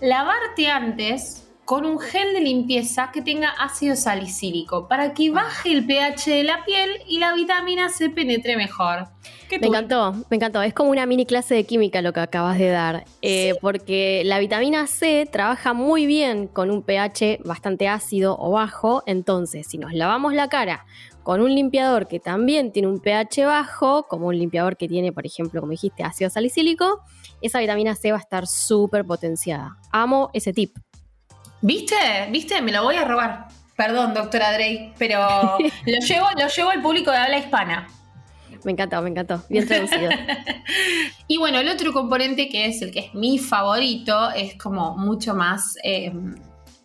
lavarte 0.00 0.68
antes 0.68 1.48
con 1.64 1.86
un 1.86 2.00
gel 2.00 2.32
de 2.34 2.40
limpieza 2.40 3.10
que 3.12 3.22
tenga 3.22 3.50
ácido 3.50 3.94
salicílico 3.94 4.88
para 4.88 5.14
que 5.14 5.30
baje 5.30 5.72
el 5.72 5.86
pH 5.86 6.30
de 6.30 6.42
la 6.42 6.64
piel 6.64 6.90
y 7.06 7.18
la 7.18 7.32
vitamina 7.34 7.88
C 7.88 8.10
penetre 8.10 8.56
mejor. 8.56 9.08
Me 9.60 9.66
encantó, 9.66 10.12
me 10.30 10.36
encantó. 10.36 10.62
Es 10.62 10.74
como 10.74 10.90
una 10.90 11.06
mini 11.06 11.26
clase 11.26 11.54
de 11.54 11.64
química 11.64 12.02
lo 12.02 12.12
que 12.12 12.20
acabas 12.20 12.58
de 12.58 12.68
dar, 12.68 13.04
eh, 13.20 13.54
porque 13.60 14.22
la 14.24 14.38
vitamina 14.38 14.86
C 14.86 15.28
trabaja 15.30 15.72
muy 15.72 16.06
bien 16.06 16.46
con 16.46 16.70
un 16.70 16.82
pH 16.82 17.40
bastante 17.44 17.88
ácido 17.88 18.36
o 18.38 18.52
bajo, 18.52 19.02
entonces 19.06 19.66
si 19.66 19.78
nos 19.78 19.92
lavamos 19.92 20.34
la 20.34 20.48
cara 20.48 20.86
con 21.22 21.40
un 21.40 21.54
limpiador 21.54 22.08
que 22.08 22.18
también 22.18 22.72
tiene 22.72 22.88
un 22.88 23.00
pH 23.00 23.44
bajo, 23.44 24.04
como 24.08 24.26
un 24.26 24.38
limpiador 24.38 24.76
que 24.76 24.88
tiene, 24.88 25.12
por 25.12 25.26
ejemplo, 25.26 25.60
como 25.60 25.70
dijiste, 25.70 26.02
ácido 26.02 26.30
salicílico, 26.30 27.00
esa 27.40 27.60
vitamina 27.60 27.94
C 27.94 28.10
va 28.10 28.18
a 28.18 28.20
estar 28.20 28.46
súper 28.46 29.04
potenciada. 29.04 29.76
Amo 29.90 30.30
ese 30.32 30.52
tip. 30.52 30.76
¿Viste? 31.60 31.96
¿Viste? 32.30 32.60
Me 32.60 32.72
lo 32.72 32.82
voy 32.82 32.96
a 32.96 33.04
robar. 33.04 33.48
Perdón, 33.76 34.14
doctora 34.14 34.52
Drake, 34.52 34.94
pero 34.98 35.20
lo 35.86 35.98
llevo, 36.06 36.26
lo 36.36 36.48
llevo 36.48 36.70
al 36.70 36.82
público 36.82 37.10
de 37.10 37.18
habla 37.18 37.38
hispana. 37.38 37.88
Me 38.64 38.72
encantó, 38.72 39.02
me 39.02 39.10
encantó. 39.10 39.42
Bien 39.48 39.66
traducido. 39.66 40.10
y 41.26 41.38
bueno, 41.38 41.58
el 41.58 41.68
otro 41.68 41.92
componente 41.92 42.48
que 42.48 42.66
es 42.66 42.82
el 42.82 42.92
que 42.92 43.00
es 43.00 43.14
mi 43.14 43.38
favorito 43.38 44.30
es 44.30 44.56
como 44.56 44.96
mucho 44.96 45.34
más, 45.34 45.76
eh, 45.82 46.12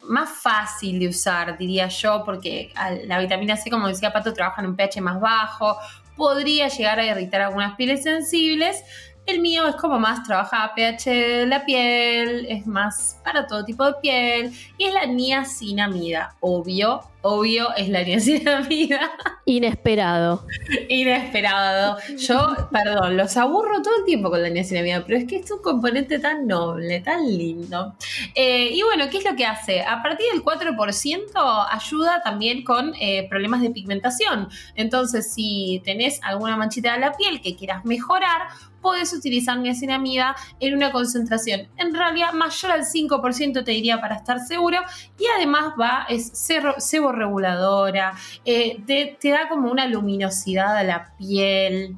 más 0.04 0.30
fácil 0.30 1.00
de 1.00 1.10
usar, 1.10 1.58
diría 1.58 1.88
yo, 1.88 2.24
porque 2.26 2.72
la 3.06 3.20
vitamina 3.20 3.56
C, 3.56 3.70
como 3.70 3.88
decía 3.88 4.12
Pato, 4.12 4.34
trabaja 4.34 4.62
en 4.62 4.70
un 4.70 4.76
pH 4.76 5.02
más 5.02 5.20
bajo, 5.20 5.78
podría 6.16 6.68
llegar 6.68 7.00
a 7.00 7.06
irritar 7.06 7.42
algunas 7.42 7.76
pieles 7.76 8.04
sensibles. 8.04 8.84
El 9.26 9.42
mío 9.42 9.68
es 9.68 9.76
como 9.76 10.00
más 10.00 10.24
trabaja 10.24 10.72
pH 10.74 11.10
de 11.10 11.46
la 11.46 11.66
piel, 11.66 12.48
es 12.50 12.66
más 12.66 13.20
para 13.26 13.46
todo 13.46 13.66
tipo 13.66 13.86
de 13.86 13.94
piel 14.02 14.54
y 14.78 14.86
es 14.86 14.94
la 14.94 15.06
niacinamida, 15.06 16.36
obvio, 16.40 17.02
obvio 17.28 17.76
es 17.76 17.90
la 17.90 18.04
niacinamida. 18.04 19.12
Inesperado. 19.46 20.46
Inesperado. 20.90 21.98
Yo, 22.18 22.56
perdón, 22.72 23.18
los 23.18 23.36
aburro 23.38 23.82
todo 23.82 23.98
el 24.00 24.06
tiempo 24.06 24.30
con 24.30 24.42
la 24.42 24.50
niacinamida, 24.50 25.04
pero 25.06 25.18
es 25.20 25.26
que 25.26 25.38
es 25.38 25.52
un 25.52 25.62
componente 25.62 26.20
tan 26.20 26.48
noble, 26.48 27.02
tan 27.02 27.26
lindo. 27.26 27.96
Eh, 28.36 28.70
y 28.74 28.82
bueno, 28.84 29.06
¿qué 29.10 29.20
es 29.20 29.26
lo 29.26 29.36
que 29.36 29.46
hace? 29.46 29.82
A 29.82 30.02
partir 30.02 30.26
del 30.34 30.44
4% 30.44 31.68
ayuda 31.72 32.22
también 32.24 32.64
con 32.64 32.94
eh, 33.00 33.28
problemas 33.30 33.62
de 33.62 33.70
pigmentación. 33.72 34.50
Entonces, 34.76 35.34
si 35.34 35.82
tenés 35.84 36.20
alguna 36.24 36.58
manchita 36.58 36.94
de 36.94 37.00
la 37.00 37.14
piel 37.14 37.42
que 37.42 37.56
quieras 37.56 37.86
mejorar, 37.86 38.48
puedes 38.82 39.12
utilizar 39.12 39.58
niacinamida 39.58 40.36
en 40.60 40.76
una 40.76 40.92
concentración 40.92 41.68
en 41.78 41.94
realidad 41.94 42.34
mayor 42.34 42.72
al 42.72 42.86
5% 42.86 43.64
te 43.64 43.72
diría 43.72 44.00
para 44.00 44.16
estar 44.16 44.40
seguro 44.40 44.80
y 45.18 45.26
además 45.36 45.74
va, 45.80 46.06
es 46.10 46.32
sebo 46.34 47.12
reguladora, 47.18 48.14
eh, 48.46 48.82
te, 48.86 49.30
da 49.30 49.50
como 49.50 49.72
una 49.72 49.88
luminosidad 49.88 50.78
a 50.78 50.84
la 50.84 51.14
piel. 51.18 51.98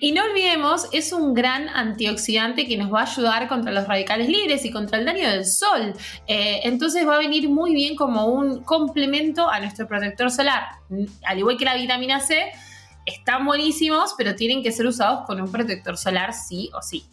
Y 0.00 0.12
no 0.12 0.24
olvidemos, 0.24 0.88
es 0.90 1.12
un 1.12 1.34
gran 1.34 1.68
antioxidante 1.68 2.66
que 2.66 2.76
nos 2.76 2.92
va 2.92 3.00
a 3.00 3.04
ayudar 3.04 3.46
contra 3.46 3.70
los 3.70 3.86
radicales 3.86 4.28
libres 4.28 4.64
y 4.64 4.70
contra 4.70 4.98
el 4.98 5.04
daño 5.04 5.28
del 5.30 5.46
sol. 5.46 5.94
Eh, 6.26 6.60
entonces 6.64 7.06
va 7.06 7.16
a 7.16 7.18
venir 7.18 7.48
muy 7.48 7.74
bien 7.74 7.94
como 7.94 8.26
un 8.26 8.64
complemento 8.64 9.48
a 9.48 9.60
nuestro 9.60 9.86
protector 9.86 10.30
solar. 10.30 10.64
Al 11.24 11.38
igual 11.38 11.56
que 11.56 11.64
la 11.64 11.76
vitamina 11.76 12.20
C, 12.20 12.50
están 13.06 13.44
buenísimos, 13.44 14.14
pero 14.16 14.34
tienen 14.34 14.62
que 14.62 14.72
ser 14.72 14.86
usados 14.86 15.26
con 15.26 15.40
un 15.40 15.50
protector 15.50 15.96
solar 15.96 16.32
sí 16.32 16.70
o 16.74 16.82
sí. 16.82 17.04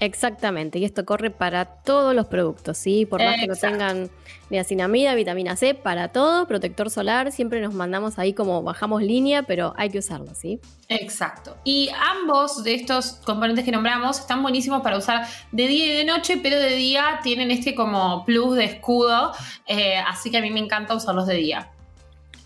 Exactamente, 0.00 0.78
y 0.78 0.86
esto 0.86 1.04
corre 1.04 1.30
para 1.30 1.66
todos 1.66 2.14
los 2.14 2.26
productos, 2.26 2.78
¿sí? 2.78 3.04
Por 3.04 3.22
más 3.22 3.36
que 3.38 3.46
no 3.46 3.54
tengan 3.54 4.08
niacinamida, 4.48 5.14
vitamina 5.14 5.56
C, 5.56 5.74
para 5.74 6.08
todo, 6.08 6.46
protector 6.46 6.88
solar, 6.88 7.30
siempre 7.32 7.60
nos 7.60 7.74
mandamos 7.74 8.18
ahí 8.18 8.32
como 8.32 8.62
bajamos 8.62 9.02
línea, 9.02 9.42
pero 9.42 9.74
hay 9.76 9.90
que 9.90 9.98
usarlo, 9.98 10.34
¿sí? 10.34 10.58
Exacto. 10.88 11.54
Y 11.64 11.90
ambos 11.90 12.64
de 12.64 12.76
estos 12.76 13.20
componentes 13.26 13.62
que 13.62 13.72
nombramos 13.72 14.20
están 14.20 14.42
buenísimos 14.42 14.80
para 14.80 14.96
usar 14.96 15.26
de 15.52 15.68
día 15.68 15.92
y 15.92 15.96
de 15.98 16.04
noche, 16.06 16.40
pero 16.42 16.58
de 16.58 16.76
día 16.76 17.20
tienen 17.22 17.50
este 17.50 17.74
como 17.74 18.24
plus 18.24 18.56
de 18.56 18.64
escudo, 18.64 19.32
eh, 19.66 19.98
así 20.08 20.30
que 20.30 20.38
a 20.38 20.40
mí 20.40 20.50
me 20.50 20.60
encanta 20.60 20.94
usarlos 20.94 21.26
de 21.26 21.34
día. 21.34 21.70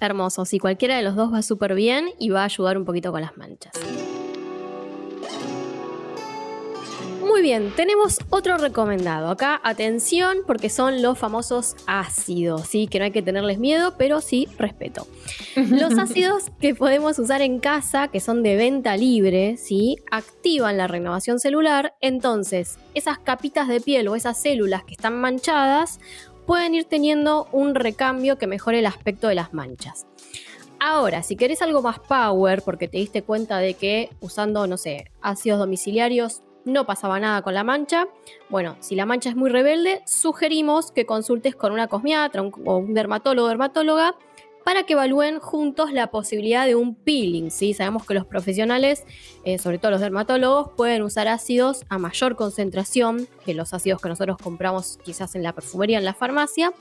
Hermoso, 0.01 0.45
sí, 0.45 0.59
cualquiera 0.59 0.97
de 0.97 1.05
los 1.05 1.15
dos 1.15 1.33
va 1.33 1.41
súper 1.41 1.77
bien 1.77 2.11
y 2.19 2.31
va 2.31 2.43
a 2.43 2.47
ayudar 2.47 2.77
un 2.77 2.85
poquito 2.85 3.13
con 3.13 3.21
las 3.21 3.37
manchas. 3.37 3.73
Muy 7.35 7.43
bien, 7.43 7.73
tenemos 7.75 8.19
otro 8.31 8.59
recomendado. 8.59 9.29
Acá, 9.29 9.61
atención, 9.65 10.37
porque 10.47 10.71
son 10.71 11.03
los 11.03 11.19
famosos 11.19 11.75
ácidos, 11.85 12.69
¿sí? 12.69 12.87
Que 12.87 13.01
no 13.01 13.07
hay 13.07 13.11
que 13.11 13.23
tenerles 13.23 13.59
miedo, 13.59 13.97
pero 13.99 14.21
sí 14.21 14.47
respeto. 14.57 15.09
Los 15.57 15.99
ácidos 15.99 16.53
que 16.61 16.77
podemos 16.77 17.19
usar 17.19 17.43
en 17.43 17.59
casa, 17.59 18.07
que 18.07 18.21
son 18.21 18.45
de 18.45 18.55
venta 18.55 18.97
libre, 18.97 19.57
¿sí? 19.57 19.97
Activan 20.13 20.77
la 20.77 20.87
renovación 20.87 21.41
celular. 21.41 21.97
Entonces, 22.01 22.79
esas 22.95 23.19
capitas 23.19 23.67
de 23.67 23.81
piel 23.81 24.07
o 24.07 24.15
esas 24.15 24.41
células 24.41 24.85
que 24.85 24.93
están 24.93 25.21
manchadas 25.21 25.99
pueden 26.47 26.77
ir 26.77 26.85
teniendo 26.85 27.49
un 27.51 27.75
recambio 27.75 28.39
que 28.39 28.47
mejore 28.47 28.79
el 28.79 28.87
aspecto 28.87 29.27
de 29.27 29.35
las 29.35 29.53
manchas. 29.53 30.07
Ahora, 30.79 31.25
si 31.25 31.35
querés 31.35 31.63
algo 31.63 31.83
más 31.83 31.99
power, 31.99 32.63
porque 32.63 32.87
te 32.87 32.99
diste 32.99 33.23
cuenta 33.23 33.59
de 33.59 33.75
que 33.75 34.11
usando, 34.21 34.69
no 34.69 34.77
sé, 34.77 35.11
ácidos 35.21 35.59
domiciliarios 35.59 36.45
no 36.65 36.87
pasaba 36.87 37.21
nada 37.21 37.43
con 37.43 37.55
la 37.55 37.65
mancha, 37.65 38.07
bueno, 38.49 38.77
si 38.81 38.95
la 38.95 39.07
mancha 39.07 39.31
es 39.31 39.37
muy 39.37 39.51
rebelde, 39.51 40.03
sugerimos 40.07 40.93
que 40.93 41.07
consultes 41.07 41.55
con 41.55 41.73
una 41.73 41.89
cosmiatra 41.89 42.43
o 42.43 42.77
un 42.77 42.95
dermatólogo 42.95 43.47
o 43.47 43.49
dermatóloga 43.49 44.17
para 44.65 44.85
que 44.85 44.95
evalúen 44.95 45.39
juntos 45.39 45.93
la 45.93 46.11
posibilidad 46.11 46.67
de 46.67 46.75
un 46.75 46.95
peeling. 46.95 47.51
¿sí? 47.51 47.75
Sabemos 47.75 48.07
que 48.07 48.15
los 48.15 48.27
profesionales, 48.27 49.05
eh, 49.45 49.59
sobre 49.59 49.79
todo 49.79 49.93
los 49.93 50.01
dermatólogos, 50.01 50.71
pueden 50.75 51.03
usar 51.03 51.29
ácidos 51.29 51.85
a 51.91 51.99
mayor 51.99 52.35
concentración 52.35 53.29
que 53.45 53.55
los 53.55 53.75
ácidos 53.75 54.01
que 54.01 54.09
nosotros 54.09 54.39
compramos 54.43 54.99
quizás 55.05 55.35
en 55.35 55.43
la 55.43 55.53
perfumería, 55.53 55.99
en 55.99 56.05
la 56.05 56.15
farmacia, 56.15 56.73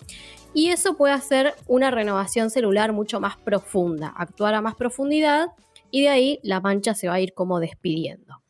y 0.54 0.70
eso 0.70 0.96
puede 0.96 1.14
hacer 1.14 1.56
una 1.68 1.92
renovación 1.92 2.50
celular 2.50 2.94
mucho 2.94 3.20
más 3.20 3.38
profunda, 3.38 4.14
actuar 4.16 4.54
a 4.54 4.62
más 4.62 4.76
profundidad 4.76 5.50
y 5.92 6.04
de 6.04 6.10
ahí 6.10 6.40
la 6.42 6.62
mancha 6.62 6.94
se 6.94 7.08
va 7.08 7.16
a 7.16 7.20
ir 7.20 7.34
como 7.34 7.60
despidiendo. 7.60 8.43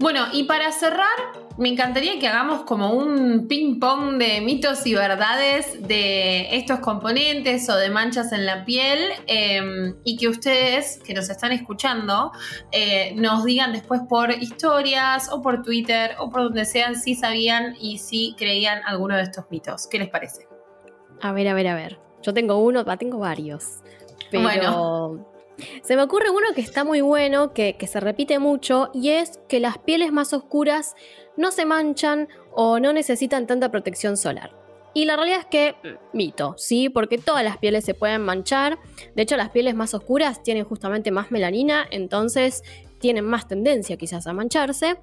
Bueno, 0.00 0.28
y 0.32 0.44
para 0.44 0.72
cerrar, 0.72 1.18
me 1.58 1.68
encantaría 1.68 2.18
que 2.18 2.26
hagamos 2.26 2.62
como 2.62 2.94
un 2.94 3.46
ping-pong 3.48 4.16
de 4.16 4.40
mitos 4.40 4.86
y 4.86 4.94
verdades 4.94 5.86
de 5.86 6.56
estos 6.56 6.78
componentes 6.78 7.68
o 7.68 7.76
de 7.76 7.90
manchas 7.90 8.32
en 8.32 8.46
la 8.46 8.64
piel 8.64 8.98
em, 9.26 9.94
y 10.02 10.16
que 10.16 10.28
ustedes 10.28 11.00
que 11.04 11.12
nos 11.12 11.28
están 11.28 11.52
escuchando 11.52 12.32
eh, 12.72 13.12
nos 13.16 13.44
digan 13.44 13.74
después 13.74 14.00
por 14.08 14.30
historias 14.30 15.30
o 15.30 15.42
por 15.42 15.62
Twitter 15.62 16.12
o 16.18 16.30
por 16.30 16.44
donde 16.44 16.64
sean 16.64 16.96
si 16.96 17.14
sabían 17.14 17.76
y 17.78 17.98
si 17.98 18.34
creían 18.38 18.80
alguno 18.86 19.16
de 19.16 19.24
estos 19.24 19.44
mitos. 19.50 19.86
¿Qué 19.86 19.98
les 19.98 20.08
parece? 20.08 20.48
A 21.20 21.32
ver, 21.32 21.46
a 21.46 21.52
ver, 21.52 21.68
a 21.68 21.74
ver. 21.74 22.00
Yo 22.22 22.32
tengo 22.32 22.56
uno, 22.56 22.86
tengo 22.96 23.18
varios. 23.18 23.82
Pero 24.30 24.44
bueno. 24.44 25.29
Se 25.82 25.96
me 25.96 26.02
ocurre 26.02 26.30
uno 26.30 26.48
que 26.54 26.60
está 26.60 26.84
muy 26.84 27.00
bueno, 27.00 27.52
que, 27.52 27.76
se 27.86 28.00
repite 28.00 28.38
mucho, 28.38 28.90
y 28.92 29.10
es 29.10 29.40
que 29.48 29.60
las 29.60 29.78
pieles 29.78 30.12
más 30.12 30.32
oscuras 30.32 30.94
no 31.36 31.50
se 31.50 31.64
manchan 31.64 32.28
o 32.52 32.78
no 32.80 32.92
necesitan 32.92 33.46
tanta 33.46 33.70
protección 33.70 34.16
solar. 34.16 34.52
Y 34.92 35.04
la 35.04 35.16
realidad 35.16 35.40
es 35.40 35.46
que, 35.46 35.76
mito, 36.12 36.54
¿sí? 36.58 36.88
Porque 36.88 37.16
todas 37.16 37.44
las 37.44 37.58
pieles 37.58 37.84
se 37.84 37.94
pueden 37.94 38.22
manchar. 38.22 38.78
De 39.14 39.22
hecho, 39.22 39.36
las 39.36 39.50
pieles 39.50 39.74
más 39.74 39.94
oscuras 39.94 40.42
tienen 40.42 40.64
justamente 40.64 41.12
más 41.12 41.30
melanina, 41.30 41.86
entonces 41.90 42.64
tienen 43.00 43.24
más 43.24 43.48
tendencia 43.48 43.96
quizás 43.96 44.26
a 44.26 44.32
mancharse. 44.32 44.96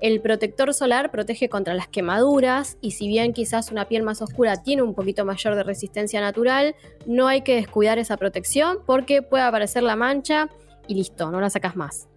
El 0.00 0.20
protector 0.22 0.72
solar 0.72 1.10
protege 1.10 1.48
contra 1.48 1.74
las 1.74 1.88
quemaduras 1.88 2.78
y 2.80 2.92
si 2.92 3.08
bien 3.08 3.32
quizás 3.34 3.70
una 3.70 3.86
piel 3.88 4.02
más 4.02 4.22
oscura 4.22 4.62
tiene 4.62 4.82
un 4.82 4.94
poquito 4.94 5.24
mayor 5.26 5.56
de 5.56 5.64
resistencia 5.64 6.20
natural, 6.20 6.74
no 7.06 7.26
hay 7.26 7.42
que 7.42 7.56
descuidar 7.56 7.98
esa 7.98 8.16
protección 8.16 8.78
porque 8.86 9.20
puede 9.20 9.44
aparecer 9.44 9.82
la 9.82 9.96
mancha 9.96 10.48
y 10.86 10.94
listo, 10.94 11.30
no 11.30 11.40
la 11.40 11.50
sacas 11.50 11.76
más. 11.76 12.08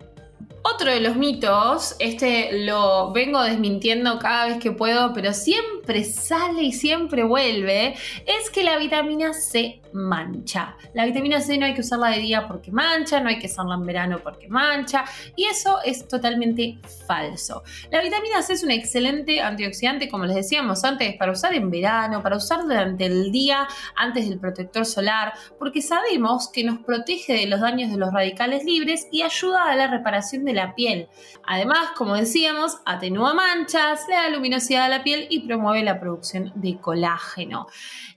Otro 0.65 0.91
de 0.91 1.01
los 1.01 1.17
mitos, 1.17 1.97
este 1.99 2.63
lo 2.63 3.11
vengo 3.11 3.43
desmintiendo 3.43 4.17
cada 4.17 4.45
vez 4.45 4.59
que 4.59 4.71
puedo, 4.71 5.13
pero 5.13 5.33
siempre 5.33 6.05
sale 6.05 6.63
y 6.63 6.71
siempre 6.71 7.23
vuelve, 7.23 7.95
es 8.25 8.49
que 8.49 8.63
la 8.63 8.77
vitamina 8.77 9.33
C 9.33 9.81
mancha. 9.91 10.75
La 10.93 11.05
vitamina 11.05 11.41
C 11.41 11.57
no 11.57 11.65
hay 11.65 11.73
que 11.73 11.81
usarla 11.81 12.09
de 12.09 12.19
día 12.19 12.47
porque 12.47 12.71
mancha, 12.71 13.19
no 13.19 13.29
hay 13.29 13.39
que 13.39 13.47
usarla 13.47 13.75
en 13.75 13.85
verano 13.85 14.19
porque 14.23 14.47
mancha, 14.47 15.03
y 15.35 15.45
eso 15.45 15.79
es 15.83 16.07
totalmente 16.07 16.77
falso. 17.07 17.63
La 17.91 18.01
vitamina 18.01 18.41
C 18.41 18.53
es 18.53 18.63
un 18.63 18.71
excelente 18.71 19.41
antioxidante, 19.41 20.09
como 20.09 20.25
les 20.25 20.35
decíamos 20.35 20.83
antes, 20.83 21.15
para 21.17 21.33
usar 21.33 21.53
en 21.53 21.69
verano, 21.69 22.23
para 22.23 22.37
usar 22.37 22.63
durante 22.63 23.05
el 23.05 23.31
día 23.31 23.67
antes 23.95 24.29
del 24.29 24.39
protector 24.39 24.85
solar, 24.85 25.33
porque 25.59 25.81
sabemos 25.81 26.49
que 26.49 26.63
nos 26.63 26.79
protege 26.79 27.33
de 27.33 27.47
los 27.47 27.59
daños 27.59 27.91
de 27.91 27.97
los 27.97 28.13
radicales 28.13 28.63
libres 28.63 29.07
y 29.11 29.21
ayuda 29.21 29.65
a 29.65 29.75
la 29.75 29.87
reparación 29.87 30.45
de 30.45 30.52
la 30.53 30.75
piel. 30.75 31.07
Además, 31.45 31.89
como 31.95 32.15
decíamos, 32.15 32.77
atenúa 32.85 33.33
manchas, 33.33 34.07
le 34.07 34.15
da 34.15 34.29
luminosidad 34.29 34.85
a 34.85 34.89
la 34.89 35.03
piel 35.03 35.27
y 35.29 35.41
promueve 35.41 35.83
la 35.83 35.99
producción 35.99 36.51
de 36.55 36.77
colágeno. 36.77 37.67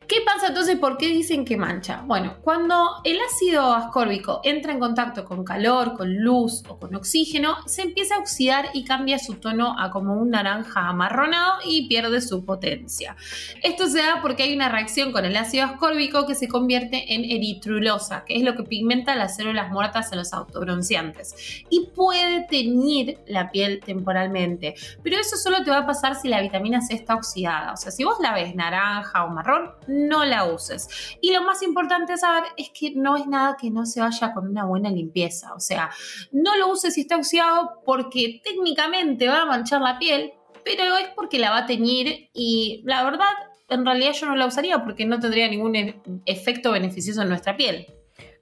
¿Qué 0.09 0.19
pasa 0.25 0.49
entonces? 0.49 0.79
¿Por 0.79 0.99
qué 0.99 1.09
dicen 1.09 1.45
que 1.45 1.57
mancha? 1.57 2.03
Bueno, 2.07 2.37
cuando 2.43 3.01
el 3.03 3.19
ácido 3.21 3.75
ascórbico 3.75 4.41
entra 4.45 4.73
en 4.73 4.79
contacto 4.79 5.25
con 5.25 5.43
calor, 5.43 5.95
con 5.97 6.15
luz 6.19 6.63
o 6.69 6.79
con 6.79 6.95
oxígeno, 6.95 7.57
se 7.67 7.83
empieza 7.83 8.15
a 8.15 8.19
oxidar 8.21 8.67
y 8.73 8.85
cambia 8.85 9.19
su 9.19 9.35
tono 9.35 9.77
a 9.77 9.91
como 9.91 10.15
un 10.15 10.31
naranja 10.31 10.87
amarronado 10.87 11.55
y 11.65 11.89
pierde 11.89 12.21
su 12.21 12.45
potencia. 12.45 13.17
Esto 13.65 13.89
se 13.89 13.99
da 13.99 14.21
porque 14.23 14.45
hay 14.45 14.55
una 14.55 14.69
reacción 14.69 15.11
con 15.11 15.25
el 15.25 15.37
ácido 15.37 15.65
ascórbico 15.65 16.25
que 16.25 16.37
se 16.37 16.47
convierte 16.47 17.13
en 17.15 17.25
eritrulosa, 17.25 18.25
que 18.25 18.37
es 18.37 18.45
lo 18.45 18.55
que 18.55 18.63
pigmenta 18.63 19.17
las 19.17 19.35
células 19.35 19.73
muertas 19.73 20.13
en 20.13 20.19
los 20.19 20.33
autobronciantes. 20.33 21.65
Y 21.69 21.89
puede 21.97 22.47
teñir 22.49 23.19
la 23.27 23.51
piel 23.51 23.81
temporalmente, 23.85 24.77
pero 25.03 25.19
eso 25.19 25.37
solo 25.37 25.65
te 25.65 25.71
va 25.71 25.79
a 25.79 25.87
pasar 25.87 26.15
si 26.15 26.29
la 26.29 26.41
vitamina 26.41 26.81
C 26.81 26.95
está 26.95 27.17
oxidada. 27.17 27.73
O 27.73 27.77
sea, 27.77 27.91
si 27.91 28.05
vos 28.05 28.19
la 28.21 28.33
ves 28.35 28.55
naranja 28.55 29.25
o 29.25 29.31
marrón, 29.31 29.73
no 29.97 30.25
la 30.25 30.45
uses. 30.45 30.89
Y 31.21 31.33
lo 31.33 31.43
más 31.43 31.63
importante 31.63 32.17
saber 32.17 32.45
es 32.57 32.71
que 32.71 32.93
no 32.95 33.17
es 33.17 33.27
nada 33.27 33.57
que 33.61 33.71
no 33.71 33.87
se 33.87 34.01
vaya 34.01 34.33
con 34.33 34.49
una 34.49 34.65
buena 34.65 34.91
limpieza. 34.91 35.55
O 35.55 35.61
sea, 35.61 35.91
no 36.33 36.57
lo 36.57 36.69
uses 36.69 36.95
si 36.95 37.03
está 37.03 37.17
oxidado 37.17 37.81
porque 37.85 38.41
técnicamente 38.45 39.29
va 39.29 39.43
a 39.43 39.47
manchar 39.47 39.81
la 39.81 39.99
piel, 39.99 40.33
pero 40.65 40.97
es 40.97 41.09
porque 41.15 41.39
la 41.39 41.51
va 41.51 41.59
a 41.59 41.67
teñir 41.67 42.29
y 42.33 42.83
la 42.85 43.05
verdad, 43.05 43.33
en 43.69 43.85
realidad 43.85 44.13
yo 44.13 44.27
no 44.27 44.37
la 44.37 44.47
usaría 44.47 44.83
porque 44.85 45.07
no 45.07 45.19
tendría 45.19 45.49
ningún 45.49 45.77
e-, 45.77 46.01
efecto 46.27 46.73
beneficioso 46.73 47.23
en 47.23 47.29
nuestra 47.29 47.57
piel. 47.57 47.87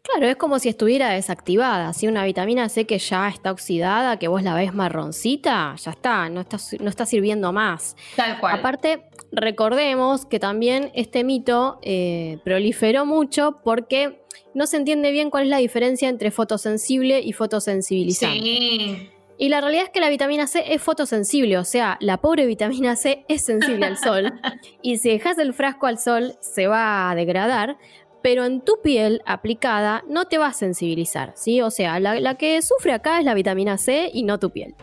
Claro, 0.04 0.26
es 0.26 0.36
como 0.36 0.58
si 0.58 0.68
estuviera 0.68 1.08
desactivada. 1.08 1.94
Si 1.94 2.06
una 2.06 2.24
vitamina 2.26 2.68
C 2.68 2.84
que 2.84 2.98
ya 2.98 3.26
está 3.26 3.50
oxidada, 3.50 4.18
que 4.18 4.28
vos 4.28 4.42
la 4.42 4.54
ves 4.54 4.74
marroncita, 4.74 5.74
ya 5.76 5.90
está, 5.92 6.28
no 6.28 6.42
está, 6.42 6.58
no 6.78 6.90
está 6.90 7.06
sirviendo 7.06 7.54
más. 7.54 7.96
Tal 8.14 8.38
cual. 8.38 8.58
Aparte, 8.58 9.06
recordemos 9.32 10.26
que 10.26 10.38
también 10.38 10.90
este 10.94 11.24
mito 11.24 11.78
eh, 11.80 12.38
proliferó 12.44 13.06
mucho 13.06 13.60
porque 13.64 14.22
no 14.52 14.66
se 14.66 14.76
entiende 14.76 15.10
bien 15.10 15.30
cuál 15.30 15.44
es 15.44 15.48
la 15.48 15.58
diferencia 15.58 16.10
entre 16.10 16.30
fotosensible 16.30 17.20
y 17.20 17.32
fotosensibilizante. 17.32 18.38
Sí. 18.40 19.10
Y 19.36 19.48
la 19.48 19.60
realidad 19.60 19.84
es 19.84 19.90
que 19.90 20.00
la 20.00 20.10
vitamina 20.10 20.46
C 20.46 20.62
es 20.74 20.80
fotosensible, 20.80 21.58
o 21.58 21.64
sea, 21.64 21.96
la 22.00 22.18
pobre 22.18 22.46
vitamina 22.46 22.94
C 22.94 23.24
es 23.28 23.44
sensible 23.44 23.86
al 23.86 23.98
sol. 23.98 24.32
Y 24.82 24.98
si 24.98 25.08
dejas 25.08 25.38
el 25.38 25.54
frasco 25.54 25.86
al 25.86 25.98
sol, 25.98 26.34
se 26.40 26.66
va 26.66 27.10
a 27.10 27.14
degradar, 27.14 27.78
pero 28.24 28.46
en 28.46 28.62
tu 28.62 28.80
piel 28.80 29.20
aplicada 29.26 30.02
no 30.08 30.24
te 30.24 30.38
va 30.38 30.46
a 30.46 30.52
sensibilizar, 30.54 31.34
¿sí? 31.36 31.60
O 31.60 31.70
sea, 31.70 32.00
la, 32.00 32.34
que 32.36 32.62
sufre 32.62 32.94
acá 32.94 33.18
es 33.18 33.24
la 33.26 33.34
vitamina 33.34 33.76
C 33.76 34.10
y 34.14 34.22
no 34.22 34.38
tu 34.38 34.48
piel. 34.48 34.74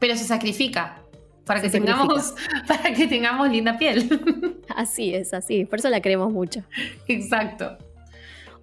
Pero 0.00 0.16
se 0.16 0.24
sacrifica 0.24 1.04
para 1.44 1.62
que, 1.62 1.70
tengamos, 1.70 2.34
para 2.66 2.92
que 2.92 3.06
tengamos 3.06 3.48
linda 3.48 3.78
piel. 3.78 4.58
Así 4.74 5.14
es, 5.14 5.32
así, 5.34 5.66
por 5.66 5.78
eso 5.78 5.88
la 5.88 6.00
queremos 6.00 6.32
mucho. 6.32 6.64
Exacto. 7.06 7.78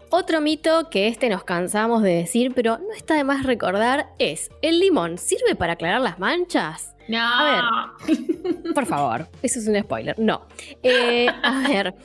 Otro 0.09 0.41
mito 0.41 0.89
que 0.89 1.07
este 1.07 1.29
nos 1.29 1.45
cansamos 1.45 2.03
de 2.03 2.15
decir, 2.15 2.51
pero 2.53 2.77
no 2.77 2.93
está 2.97 3.15
de 3.15 3.23
más 3.23 3.45
recordar, 3.45 4.09
es, 4.19 4.49
¿el 4.61 4.81
limón 4.81 5.17
sirve 5.17 5.55
para 5.55 5.73
aclarar 5.73 6.01
las 6.01 6.19
manchas? 6.19 6.93
No. 7.07 7.19
A 7.21 7.95
ver, 8.05 8.73
por 8.73 8.85
favor, 8.85 9.29
eso 9.41 9.59
es 9.59 9.67
un 9.69 9.81
spoiler. 9.81 10.19
No. 10.19 10.47
Eh, 10.83 11.27
a 11.43 11.67
ver, 11.69 11.95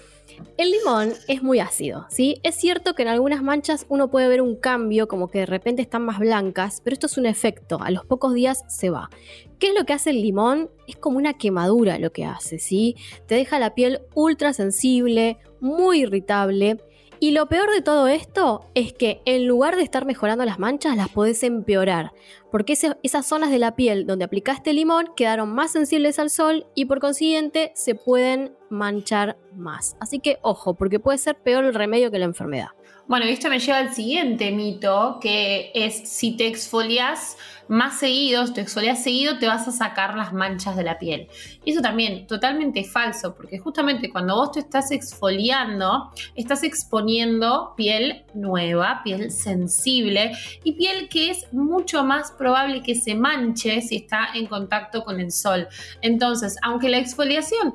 el 0.57 0.71
limón 0.71 1.13
es 1.29 1.43
muy 1.43 1.61
ácido, 1.61 2.07
¿sí? 2.11 2.41
Es 2.43 2.55
cierto 2.55 2.95
que 2.95 3.03
en 3.03 3.09
algunas 3.09 3.43
manchas 3.43 3.87
uno 3.89 4.11
puede 4.11 4.29
ver 4.29 4.43
un 4.43 4.57
cambio, 4.57 5.09
como 5.09 5.29
que 5.29 5.41
de 5.41 5.47
repente 5.47 5.83
están 5.83 6.03
más 6.03 6.19
blancas, 6.19 6.81
pero 6.83 6.95
esto 6.95 7.07
es 7.07 7.19
un 7.19 7.27
efecto, 7.27 7.79
a 7.83 7.91
los 7.91 8.05
pocos 8.05 8.35
días 8.35 8.65
se 8.69 8.91
va. 8.91 9.11
¿Qué 9.59 9.69
es 9.69 9.75
lo 9.75 9.85
que 9.85 9.93
hace 9.93 10.11
el 10.11 10.23
limón? 10.23 10.71
Es 10.87 10.97
como 10.97 11.19
una 11.19 11.35
quemadura 11.35 11.99
lo 11.99 12.13
que 12.13 12.25
hace, 12.25 12.59
¿sí? 12.59 12.97
Te 13.27 13.35
deja 13.35 13.59
la 13.59 13.75
piel 13.75 14.01
ultra 14.15 14.53
sensible, 14.53 15.39
muy 15.61 16.03
irritable 16.03 16.79
y 17.23 17.33
lo 17.33 17.51
peor 17.51 17.71
de 17.71 17.83
todo 17.83 18.09
esto 18.09 18.65
es 18.75 18.95
que 18.95 19.21
en 19.27 19.47
lugar 19.47 19.77
de 19.77 19.83
estar 19.83 20.07
mejorando 20.07 20.47
las 20.47 20.59
manchas, 20.59 20.97
las 20.97 21.11
podés 21.11 21.43
empeorar. 21.43 22.13
Porque 22.51 22.73
esas 22.73 23.27
zonas 23.27 23.51
de 23.51 23.59
la 23.59 23.77
piel 23.77 24.07
donde 24.07 24.25
aplicaste 24.25 24.73
limón 24.73 25.11
quedaron 25.17 25.55
más 25.55 25.73
sensibles 25.73 26.19
al 26.19 26.31
sol 26.31 26.67
y 26.75 26.87
por 26.87 27.01
consiguiente 27.01 27.73
se 27.75 27.95
pueden 27.95 28.55
manchar 28.71 29.37
más. 29.55 29.97
Así 30.01 30.19
que 30.21 30.39
ojo, 30.43 30.75
porque 30.75 31.01
puede 31.01 31.19
ser 31.19 31.37
peor 31.37 31.65
el 31.65 31.75
remedio 31.75 32.11
que 32.11 32.19
la 32.19 32.25
enfermedad. 32.25 32.69
Bueno, 33.11 33.27
esto 33.27 33.49
me 33.49 33.59
lleva 33.59 33.79
al 33.79 33.93
siguiente 33.93 34.53
mito, 34.53 35.19
que 35.21 35.73
es 35.75 36.09
si 36.09 36.37
te 36.37 36.47
exfolias 36.47 37.37
más 37.67 37.99
seguido, 37.99 38.53
te 38.53 38.61
exfolias 38.61 39.03
seguido, 39.03 39.39
te 39.39 39.49
vas 39.49 39.67
a 39.67 39.73
sacar 39.73 40.17
las 40.17 40.33
manchas 40.33 40.77
de 40.77 40.85
la 40.85 40.97
piel. 40.97 41.29
Y 41.65 41.73
eso 41.73 41.81
también, 41.81 42.29
totalmente 42.29 42.85
falso, 42.85 43.35
porque 43.35 43.59
justamente 43.59 44.11
cuando 44.11 44.37
vos 44.37 44.53
te 44.53 44.61
estás 44.61 44.93
exfoliando, 44.93 46.13
estás 46.37 46.63
exponiendo 46.63 47.75
piel 47.77 48.25
nueva, 48.33 49.03
piel 49.03 49.33
sensible 49.33 50.31
y 50.63 50.73
piel 50.73 51.09
que 51.09 51.31
es 51.31 51.53
mucho 51.53 52.05
más 52.05 52.31
probable 52.41 52.83
que 52.83 52.95
se 52.95 53.15
manche 53.15 53.83
si 53.83 53.97
está 53.99 54.31
en 54.35 54.47
contacto 54.47 55.05
con 55.05 55.21
el 55.21 55.31
sol. 55.31 55.69
Entonces, 56.01 56.57
aunque 56.63 56.89
la 56.89 56.99
exfoliación 56.99 57.75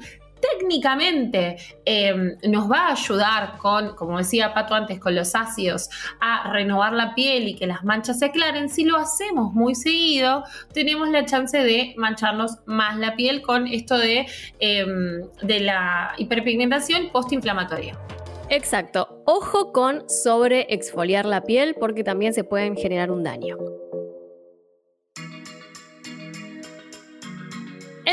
técnicamente 0.51 1.57
em, 1.85 2.35
nos 2.47 2.69
va 2.69 2.87
a 2.87 2.91
ayudar 2.91 3.57
con, 3.57 3.95
como 3.95 4.17
decía 4.17 4.53
Pato 4.53 4.73
antes, 4.75 4.99
con 4.99 5.15
los 5.15 5.35
ácidos 5.35 5.89
a 6.19 6.51
renovar 6.51 6.93
la 6.93 7.13
piel 7.15 7.47
y 7.47 7.55
que 7.55 7.67
las 7.67 7.83
manchas 7.83 8.19
se 8.19 8.25
aclaren, 8.25 8.69
si 8.69 8.83
lo 8.83 8.97
hacemos 8.97 9.53
muy 9.53 9.75
seguido, 9.75 10.43
tenemos 10.73 11.09
la 11.09 11.25
chance 11.25 11.57
de 11.57 11.93
mancharnos 11.97 12.57
más 12.65 12.97
la 12.97 13.15
piel 13.15 13.41
con 13.41 13.67
esto 13.67 13.97
de, 13.97 14.27
em, 14.59 15.21
de 15.41 15.59
la 15.61 16.13
hiperpigmentación 16.17 17.09
postinflamatoria. 17.11 17.97
Exacto. 18.49 19.23
Ojo 19.25 19.71
con 19.71 20.07
sobre 20.07 20.67
exfoliar 20.69 21.25
la 21.25 21.41
piel 21.41 21.75
porque 21.79 22.03
también 22.03 22.33
se 22.33 22.43
pueden 22.43 22.75
generar 22.75 23.09
un 23.09 23.23
daño. 23.23 23.57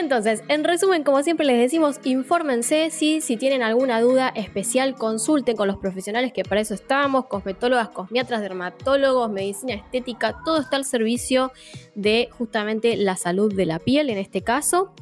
Entonces, 0.02 0.42
en 0.48 0.64
resumen, 0.64 1.04
como 1.04 1.22
siempre 1.22 1.46
les 1.46 1.58
decimos, 1.60 2.00
infórmense 2.02 2.90
si, 2.90 3.20
si 3.20 3.36
tienen 3.36 3.62
alguna 3.62 4.00
duda 4.00 4.30
especial, 4.34 4.96
consulten 4.96 5.56
con 5.56 5.68
los 5.68 5.76
profesionales 5.76 6.32
que 6.32 6.42
para 6.42 6.60
eso 6.60 6.74
estamos, 6.74 7.26
cosmetólogas, 7.26 7.88
cosmiatras, 7.90 8.40
dermatólogos, 8.40 9.30
medicina 9.30 9.74
estética, 9.74 10.40
todo 10.44 10.58
está 10.58 10.74
al 10.74 10.84
servicio 10.84 11.52
de 11.94 12.28
justamente 12.32 12.96
la 12.96 13.16
salud 13.16 13.54
de 13.54 13.64
la 13.64 13.78
piel 13.78 14.10
en 14.10 14.18
este 14.18 14.42
caso. 14.42 14.92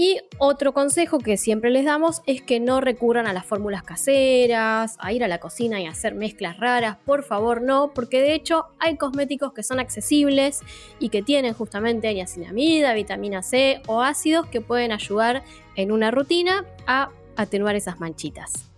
Y 0.00 0.20
otro 0.38 0.72
consejo 0.72 1.18
que 1.18 1.36
siempre 1.36 1.72
les 1.72 1.84
damos 1.84 2.22
es 2.24 2.40
que 2.40 2.60
no 2.60 2.80
recurran 2.80 3.26
a 3.26 3.32
las 3.32 3.44
fórmulas 3.44 3.82
caseras, 3.82 4.96
a 5.00 5.12
ir 5.12 5.24
a 5.24 5.28
la 5.28 5.40
cocina 5.40 5.80
y 5.80 5.86
hacer 5.86 6.14
mezclas 6.14 6.56
raras, 6.58 6.98
por 7.04 7.24
favor 7.24 7.62
no, 7.62 7.90
porque 7.92 8.20
de 8.20 8.32
hecho 8.32 8.66
hay 8.78 8.96
cosméticos 8.96 9.52
que 9.52 9.64
son 9.64 9.80
accesibles 9.80 10.60
y 11.00 11.08
que 11.08 11.22
tienen 11.22 11.52
justamente 11.52 12.14
niacinamida, 12.14 12.94
vitamina 12.94 13.42
C 13.42 13.82
o 13.88 14.00
ácidos 14.00 14.46
que 14.46 14.60
pueden 14.60 14.92
ayudar 14.92 15.42
en 15.74 15.90
una 15.90 16.12
rutina 16.12 16.64
a 16.86 17.10
atenuar 17.36 17.74
esas 17.74 17.98
manchitas. 17.98 18.70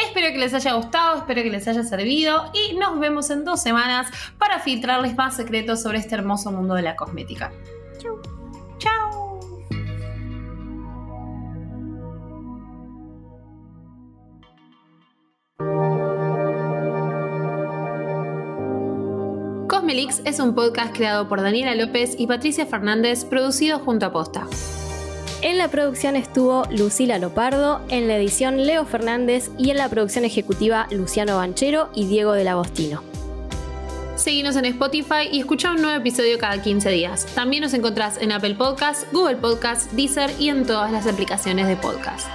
Espero 0.00 0.28
que 0.28 0.38
les 0.38 0.54
haya 0.54 0.74
gustado, 0.74 1.18
espero 1.18 1.42
que 1.42 1.50
les 1.50 1.66
haya 1.66 1.82
servido 1.82 2.44
y 2.54 2.76
nos 2.76 3.00
vemos 3.00 3.28
en 3.30 3.44
dos 3.44 3.60
semanas 3.60 4.06
para 4.38 4.60
filtrarles 4.60 5.16
más 5.16 5.34
secretos 5.34 5.82
sobre 5.82 5.98
este 5.98 6.14
hermoso 6.14 6.52
mundo 6.52 6.74
de 6.74 6.82
la 6.82 6.94
cosmética. 6.94 7.50
Chau. 7.98 8.39
Cosmelix 19.80 20.20
es 20.26 20.40
un 20.40 20.54
podcast 20.54 20.94
creado 20.94 21.26
por 21.26 21.40
Daniela 21.40 21.74
López 21.74 22.14
y 22.18 22.26
Patricia 22.26 22.66
Fernández, 22.66 23.24
producido 23.24 23.78
junto 23.78 24.04
a 24.04 24.12
Posta. 24.12 24.46
En 25.40 25.56
la 25.56 25.68
producción 25.68 26.16
estuvo 26.16 26.64
Lucila 26.70 27.18
Lopardo, 27.18 27.80
en 27.88 28.06
la 28.06 28.18
edición 28.18 28.66
Leo 28.66 28.84
Fernández 28.84 29.50
y 29.56 29.70
en 29.70 29.78
la 29.78 29.88
producción 29.88 30.26
ejecutiva 30.26 30.86
Luciano 30.90 31.36
Banchero 31.36 31.88
y 31.94 32.04
Diego 32.04 32.32
del 32.32 32.48
Agostino. 32.48 33.02
Seguinos 34.16 34.54
en 34.56 34.66
Spotify 34.66 35.30
y 35.32 35.40
escucha 35.40 35.70
un 35.70 35.80
nuevo 35.80 35.98
episodio 35.98 36.38
cada 36.38 36.60
15 36.60 36.90
días. 36.90 37.24
También 37.34 37.62
nos 37.62 37.72
encontrás 37.72 38.18
en 38.20 38.32
Apple 38.32 38.56
Podcasts, 38.56 39.06
Google 39.12 39.36
Podcasts, 39.36 39.96
Deezer 39.96 40.30
y 40.38 40.50
en 40.50 40.66
todas 40.66 40.92
las 40.92 41.06
aplicaciones 41.06 41.68
de 41.68 41.76
podcast. 41.76 42.28